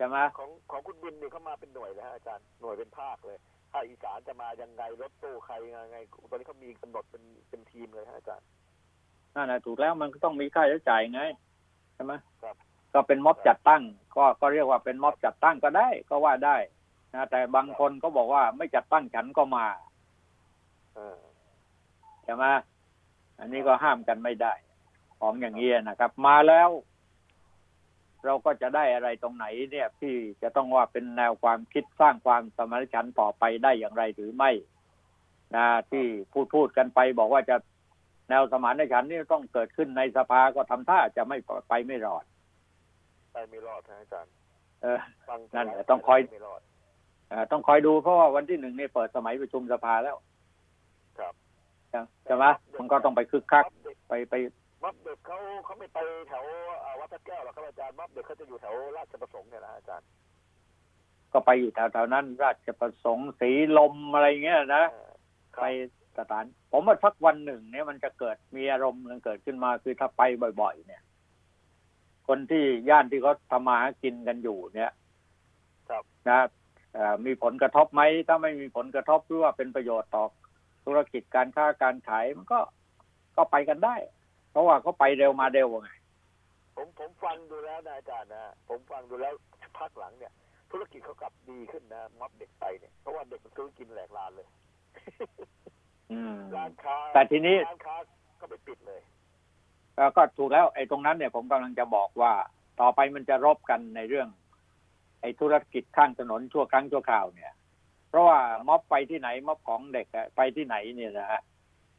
[0.02, 3.38] ช่ไหมของของคุณบินนี่เขามาเป็นหน่วยเลยฮะอาจารย์หน่วยเป็นภาคเลย
[3.72, 5.98] ภาคอีสานจะมายังไงรถตู้ใครยังไง
[6.30, 8.48] ตอนนี้เขามีกำหนดเป็นเป็นทีมเลยฮะอาจารย์
[9.36, 11.22] นั่นแหละถูกแล้วมันก็ต้องมีค่าใช้จ่ายไง
[11.96, 12.56] ใช่ไหมครับ
[12.94, 13.84] ก็เป็นม็อบจัดตั้ง
[14.16, 16.58] ก็ก็เรียกว่าเป็นม็อบจัดตั้งก็ได้ ก็ว่าได้
[17.14, 19.66] นะแต่บางคนก็บอกว่าไม่จัดตั้งฉันก็มา
[20.96, 21.18] เออ
[22.24, 22.46] ใช่ไหม
[23.40, 24.54] อันนี้ก็ห้ามกันไม่ได้
[25.20, 26.70] ของอย่างนี้นะครับ มาแล้ว
[28.26, 34.52] เราก็จะได้อะไรตรงไหนเนี่ยที่จะต้องว่าเป็นแนวความคิดสร้างความสมานฉันท์ต่อไปได้อย่างไรหรือไม่
[35.56, 37.56] นะที่พูดพูดกันไป บอกว่าจะ
[38.30, 41.38] แนวสมานฉันท์นี่ต้องเกิดขึ้นในสภาก็ทำท่าจะไม่
[41.70, 42.24] ไปไม่รอด
[43.34, 44.32] ไปไม่รอดนะอาจารย์
[44.82, 46.62] เออฟังนั่นแหละต้องคอยไม่รอด
[47.30, 50.16] เอ่อต้องคอยดูเพราะว่าวันที่หนึ่งนี่เปิดสมัยประชุมสภาแล้ว
[51.18, 51.34] ครับ
[52.26, 52.46] ใช่ไหม
[52.80, 54.36] มันก็ต้องไปคึกคักม็อบเด็กไปไป
[54.84, 56.44] ม็อบเด็กเขาเขาไม่ไปแถว
[56.82, 60.08] เอ่อวัดพระแก้วหรอกครับอาจารย์ม็อบเด็กเขาจะอยู่แถวราชประสงค์เนี่ยนะอาจารย์
[61.34, 65.12] ก็ไปอยู่แถวๆนั้น ราชประสงค์สีลมอะไรเงี้ยนะเออ
[65.56, 65.66] ครับไป
[66.18, 70.22] สถาน ผมว่าสักวันหนึ่ง เนี่ยมันจะเกิดมีอารมณ์มันเกิดขึ้นมาคือถ้าไป
[70.62, 71.02] บ่อย ๆ เนี่ย
[72.28, 74.92] คนที่ย่านที่เขาทำมาหากินกันอยู่เนี่ย
[75.90, 76.40] ครับนะ
[76.94, 80.26] เอ่อมีผลกระทบไหมถ้าไม่มีผลกระทบหรือว่าเป็นประโยชน์ต่อ
[80.86, 82.60] ธุรกิจการค้าการขายมันก็
[83.36, 83.96] ก็ไปกันได้
[84.52, 85.90] เพราะว่าเขาไปเร็วมาเร็วไง
[86.76, 89.34] ผมผมฟังดูแล้วนะอาจารย์นะผมฟังดูแล้ว
[89.80, 90.32] พักหลังเนี่ย
[90.72, 94.48] ธุรกิจเขากลับดีขึ้นนะม็อบเด็กไปเนี่ยเพราะว่าเด็กมันซื้อกินแหลกลานเลย
[96.12, 97.96] อืมร้านค้าแต่ทีนี้ร้านค้า
[98.40, 99.02] ก็ไปปิดเลย
[99.96, 102.34] เอ่อก็ถูกแล้วไอ้ตรงนั้นเนี่ยผมกำลังจะบอกว่า
[102.80, 104.28] ต่อไปมันจะรบกันในเรื่อง
[105.22, 107.54] ไอ้ธุรกิจข้างถนนชั่วครั้งชั่วคราวเนี่ย
[108.10, 111.42] เพราะว่าม็อบไปที่ไหนม็อบของเด็กอะไปที่ไหนเนี่ยนะฮะ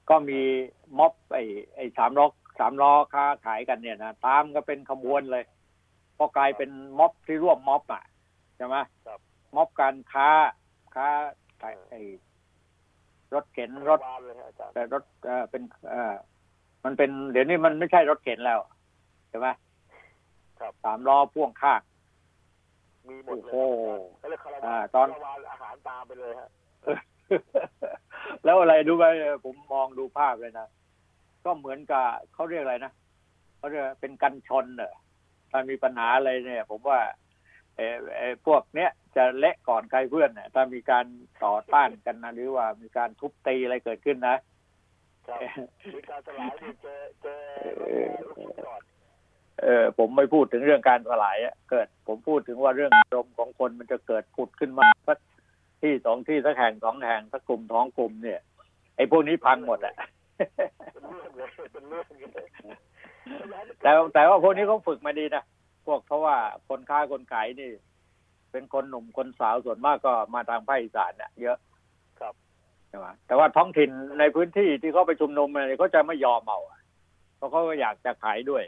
[0.08, 0.40] ก็มี
[0.98, 1.44] ม็อบไอ้
[1.76, 2.26] ไอ้สามล้อ
[2.62, 5.44] สามล้อค้าขายกันเนี่ยนะตามก็เป็นขบวนเลย
[6.16, 8.02] พอกลายเป็นม็อบที่ร่วมม็อบอะ
[8.56, 9.20] ใช่ไหมครับ
[9.56, 10.28] ม็อบการค้า
[10.94, 11.08] ค้า
[11.62, 12.00] ขายไอ้
[13.34, 16.14] รถเข็นรถวานเลยฮะอาจารย์แต่รถเออเป็นเออ
[16.84, 18.58] มันเป็นเดี๋ยวนี้มันไม่ใช่รถเข็นแล้ว
[19.28, 19.48] ใช่ไหม
[20.60, 21.80] ครับสามล้อพ่วงข้าง
[23.08, 23.82] มีหมดเลยโอ้โห
[24.18, 26.48] เขาเรียกคาราวาอ่านตอนคาราวานอาหารตามไปเลยฮะ
[28.44, 29.04] แล้วอะไรดูไป
[29.44, 30.66] ผมมองดูภาพเลยนะ
[31.44, 32.92] ก็เหมือนกับเขาเรียกอะไรนะ
[33.56, 34.92] เขาเรียกเป็นกันชนเนอะ
[35.50, 37.00] ถ้ามีปัญหาอะไรเนี่ย ผมว่า
[37.76, 41.04] เออเออพวกเนี้ยจะเละก่อนใครเพื่อนเนี่ยถ้ามีการ
[41.44, 44.36] ต่อต้านกันนะหรือว่ามีการทุบตีอะไรเกิดขึ้นนะ
[45.26, 45.38] ครับ
[45.94, 47.38] มีการสลายนี่เจอเจอ
[48.20, 48.82] ลูกชิ้นก่อน
[49.62, 55.18] เออผมไม่พูดถึงเรื่องการสลายอะเกิด ผมพูดถึงว่าเรื่องอารมณ์ของคนมันจะเกิดผุดขึ้นมาสัก
[55.82, 58.40] ที่สองที่สักแห่งสองแห่งสักกลุ่มท้องกลุ่มเนี่ย
[58.96, 59.94] ไอ้พวกนี้พังหมดอะ
[60.36, 62.48] เป็นเรื่องเลยเป็นเรื่องเลย
[63.82, 65.44] แต่แต่ว่าพวกนี้เขาฝึกมาดีนะ
[65.86, 66.36] พวกเพราะว่า
[66.68, 67.70] คนค้าคนขายนี่
[68.52, 71.56] เป็นคนหนุ่มคนสาวส่วนมากก็มาทางภาคอีสานเนี่ยเยอะ
[72.20, 72.34] ครับ
[72.88, 76.80] ใช่ไหมแต่ว่าท้องถิ่นในพื้นที่ที่เขาไปชุมนุมเนี่ยเขาจะไม่ยอมเอาอะ
[77.36, 78.64] เพราะเขาก็อยากจะขายด้วย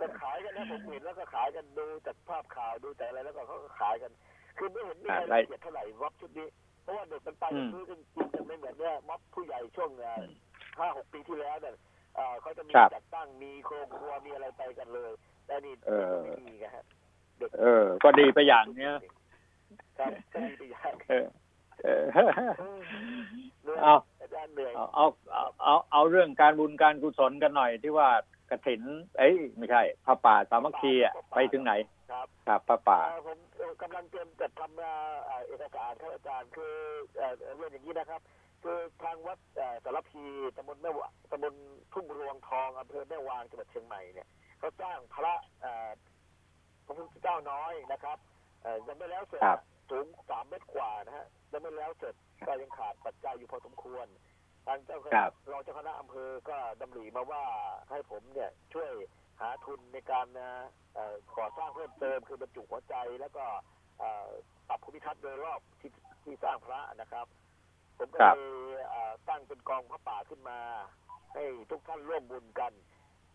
[0.00, 4.10] ก็ขายกันนะผมเห็นแล้วก็ขายกันดูจากภาพข่าวดูจากอะไรแล้วก็เขาก็ขายกัน
[4.58, 6.46] คือไม่เห็นมีอ่ารายรายละเอียดเท่าไหร่ม็อบชุดนี้
[6.84, 9.90] เพราะว่าเด็กมันไปอืมซื้อกันจริงกันไม่เหมือนเนี่ยม็อบผู้ใหญ่ช่วง
[10.78, 11.74] ห้าหกปีที่แล้วเนี่ย
[12.16, 15.10] เอ่อเขาจะมีครับจัดตั้งมีโครงครัวมีอะไรไปกันเลย
[15.46, 16.84] แต่นี่เออไม่มีไงฮะ
[17.38, 18.94] เด็กเออ ก็ดีไปอย่างเนี้ย
[19.98, 21.26] ครับก็ดีไปอย่างเออ
[21.84, 22.04] เออ
[23.62, 28.08] เหนื่อยเอาอาจารย์เหนื่อยเอาเอาเอาเอาเอาเรื่องการบุญการกุศลกันหน่อยที่ว่า
[28.50, 28.82] กระถิน
[29.18, 31.72] เอ้ย ไม่ใช่พระป่าสามัคคีอะไปถึงไหน
[32.10, 36.74] ครับครับพระป่าเอ่อผมเอ่อกำลังเตรียมจัดทำเอ่อเอ่อเอกสารครับอาจารย์คือ
[37.16, 38.20] เอ่อเรื่องอย่างนี้นะครับ
[38.62, 40.24] คือทางวัดเอ่อสารพี
[40.56, 41.54] ตำบลแม่วะตำบล
[41.92, 44.28] ทุ่งรวงทองอำเภอแม่วางจังหวัดเชียงใหม่เนี่ย
[44.58, 45.90] เขาสร้างพระเอ่อ
[46.86, 48.18] พระพุทธเจ้าน้อยนะครับ
[48.62, 52.14] เอ่อยังไม่แล้วเสร็จครับสูงสามเมตรกว่านะฮะยังไม่แล้วเสร็จ
[52.46, 54.06] ก็ยังขาดปัจจัยอยู่พอสมควร
[54.66, 57.44] ทางเจ้าคครัณะบรองเจ้าคณะอำเภอก็ดำริมาว่า
[57.90, 58.90] ให้ผมเนี่ยช่วย
[59.40, 60.83] หาทุนในการนะเอ่อ
[61.36, 63.44] ก่อสร้างเพิ่มเติมคือบรรจุหัวใจแล้วก็
[63.98, 64.28] เอ่อ
[64.68, 65.90] ปรับภูมิทัศน์โดยรอบที่
[66.24, 67.26] ที่สร้างพระนะครับ
[67.98, 68.36] ผมก็ครัเลบ
[68.78, 70.58] ยเอ่อตั้งเป็นกองพระป่าขึ้นมา
[71.34, 72.72] ให้ทุกท่านร่วมบุญกัน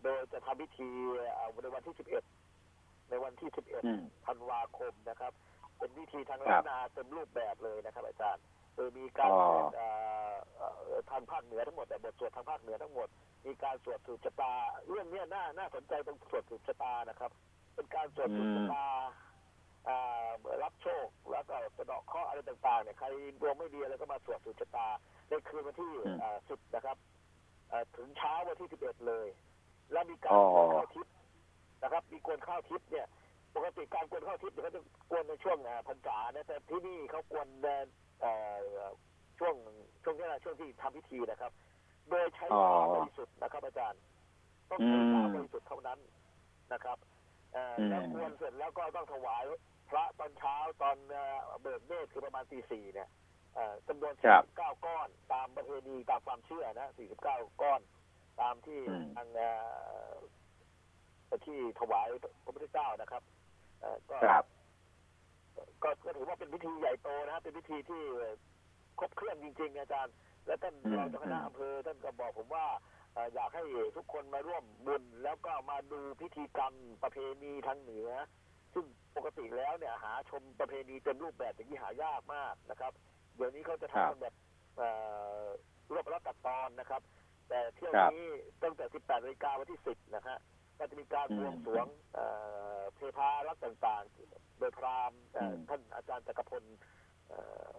[0.02, 0.88] โดยจะทำพิธี
[1.34, 3.50] เอ่อในวันที่ 11 ในวันที่
[3.84, 5.32] อืม11 ธันวาคมนะครับ
[5.78, 8.44] เป็นพิธีทางครัล้าบนนาเต็มรูปแบบเลยนะครับ อาจารย์
[8.76, 9.38] โดยมีการอ๋อ
[9.74, 9.86] เอ่
[10.32, 13.08] อเอ่อทางภาคเหนือทั้งหมดแต่บทสวดทางภาคเหนือทั้งหมด
[13.46, 14.52] มีการสวดสืบชะตา
[14.88, 17.30] เรื่องเนี้ยน่าน่าสนใจตรงสวดสืบชะตานะครับ
[17.74, 18.86] เป็นการสวดสืบชะตา
[19.88, 20.28] อ่า
[20.62, 23.06] รับโชค แล้วก็สะเดาะเคราะห์อะไรต่างๆเนี่ยใคร
[23.40, 24.86] ดวงไม่ดีอะไรก็มาสวดสืบชะตา
[25.28, 26.18] ในคืนวันที่อืม
[26.48, 26.96] สิบนะครับ
[27.68, 29.26] เอ่อถึงเช้าวันที่สิบเอ็ดเลย
[29.92, 31.12] แล้วมีการอ๋อกวนข้าวทิพย์
[31.82, 33.06] นะครับ มีกวนข้าวทิพย์เนี่ย
[33.54, 37.68] ปกติการกวนข้าวทิพย์เนี่ยเขาจะกวนในช่วงอ่าพรรษานะแต่ที่นี่เขากวนใน
[38.20, 38.88] เอ่อ
[39.38, 39.54] ช่วง
[40.02, 41.52] ช่วงนี้นะช่วงที่ทำพิธีนะครับ
[42.08, 44.00] โดยใช้อ๋อน้ำบริสุทธิ์นะครับ อาจารย์
[44.70, 45.98] ต้องใช้อืมน้ำบริสุทธิ์เท่านั้น
[46.72, 49.42] นะครับเอ่ออมแล้วกวนเสร็จแล้วก็ต้องถวาย
[49.90, 53.08] พระตอนเช้าตอนเอ่อเบิกเนตรคือประมาณตีสี่เนี่ย
[53.54, 56.88] เอ่อจำนวนครับ49ก้อน ตามประเพณีตามความเชื่อนะ
[57.24, 57.80] 49ก้อน
[58.40, 59.48] ตามที่อืมทางเอ่
[60.10, 60.12] อ
[61.46, 62.08] ที่ถวาย
[62.44, 63.22] พระพุทธเจ้านะครับ
[63.80, 64.44] เอ่อก็ครับ
[65.82, 68.02] ก็ก็ถือว่าเป็นพิธีใหญ่โตนะฮะเป็นพิธีที่
[68.98, 70.14] ครบเครื่องจริง ๆ อาจารย์
[70.46, 72.66] และท่านอืมรองเจ้าคณะอำเภอท่านก็บอกผมว่า
[72.99, 73.62] เอ่ออยากให้
[73.96, 78.08] ทุกคนมาร่วมบุญแล้วก็มาดูพิธีกรรมประเพณีทางเหนือ
[78.74, 78.84] ซึ่ง
[79.16, 82.92] ปกติแล้วเนี่ยหาชมประเพณีเต็มรูปแบบอย่างนี้หายากมากนะครับ
[83.36, 84.34] เดี๋ยวนี้เขาจะครับทำกันแบบ
[84.76, 84.88] เอ่
[85.42, 85.44] อ
[85.92, 87.02] รวบรัดตัดตอนนะครับ
[87.48, 88.26] แต่เที่ยวครับนี้
[88.62, 90.38] ตั้งแต่ 18นาฬิกาวันที่ 10 นะฮะ
[90.78, 92.24] ก็จะมีการอืบมวงสรวงเอ่
[92.78, 96.64] อเทพารักษ์ต่างๆ โดยพราหมณ์เอ่ออมท่านอาจารย์จักรพล
[97.28, 97.38] เอ่
[97.68, 97.70] อ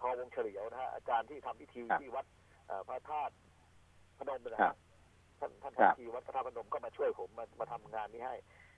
[0.00, 2.26] ทอวงเฉลียวนะฮะอาจารย์ที่ทำพิธีครับที่วัด
[2.66, 3.34] เอ่อพระธาตุ
[4.20, 4.74] พนมนะคครัรับบ
[5.40, 8.36] ท่านท่านครับทำพิธีวัดพระธาตุพนมก็มาช่วยผมมามาทำงานนี้ให้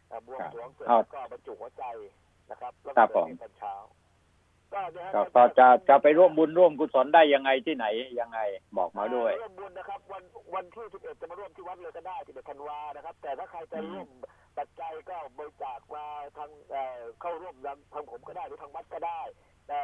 [0.09, 1.85] เอ่อบวงสรวงเสร็จครับแล้วก็บรรจุหัวใจ
[2.51, 3.75] นะครับแล้วครัก็บผมเดินตอนเช้า
[4.75, 7.87] ก็เนี่ยฮะก็ก็จะจะไปร่วมบุญร่วมกุศลได้ยังไงที่ไหน
[8.21, 8.39] ยังไง
[8.79, 10.25] บอกมาด้วยร่วมบุญนะครับวัน
[10.55, 14.09] วันที่11จะมาร่วมที่วัดเลยก็ได้11ธันวานะครับ แต่ถ้าใครจะร่วม
[14.59, 16.07] ปัจจัยก็บริจาคมา
[16.39, 17.55] ทางเอ่อเข้าร่วม
[17.93, 19.21] ทางผมก็ได้หรือทางวัดก็ได้
[19.69, 19.79] แต่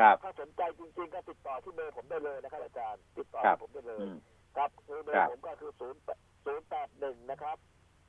[0.00, 4.16] ครับถ้าสนใจจริงๆก็ติดต่อที่เบอร์ผมได้เลยนะครับ อาจารย์ติดต่อครับผมได้เลยอืม
[4.56, 6.00] ครับคือเบอครัร์บผมก็คือศูนย์
[6.44, 7.56] ศูนย์แปดหนึ่งนะครับ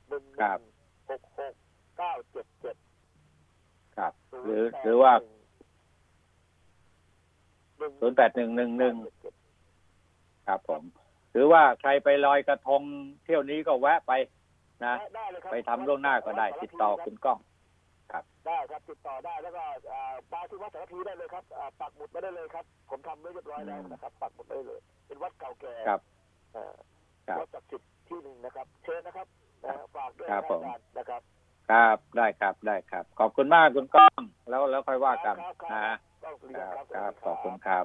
[0.08, 0.60] หนึ่งหครันึ่บง
[1.10, 1.54] หกหก
[1.98, 2.76] เก้าเจ็ดเจ็ด
[3.96, 4.12] ครับ
[4.44, 5.12] หรือหรือว่า
[8.00, 8.94] ศูนย์แปดหนึ่งหนึ่งหนึ่ง
[10.46, 10.82] ครับผม
[11.32, 12.82] หรือว่าใครไปลอยกระทง
[13.24, 14.12] เที่ยวนี้ก็แวะไป
[14.84, 17.38] นะได้เลยครับไปทำล่วงหน้าก็ได้ ติดต่อคุณก้อง
[18.46, 26.13] ได้ครับติดต่อได้แล้วก็อ่ามาที่วัดสารพีได้เลยครับอ่าปักหมุดไม่ได้เลยครับ ผมทำไว้เรียบร้อยแล้วนะครับ ปักหมุดได้เลย เป็นวัดเก่าแก่ครับเอ่อ
[26.54, 29.26] ครับวัดศักดิ์สิทธิ์ที่หนึ่งนะครับ เชิญนะครับ
[29.64, 31.22] นะฮะฝากด้วยครับนะผมอาจารย์นะครับ
[31.70, 35.94] ครับได้ครับได้ครับ ขอบคุณมากคุณก้อง แล้วแล้วค่อยว่ากันครับนะ
[36.24, 37.80] ต้องเรียนครับ ครับสวัสดีขอบคุณครั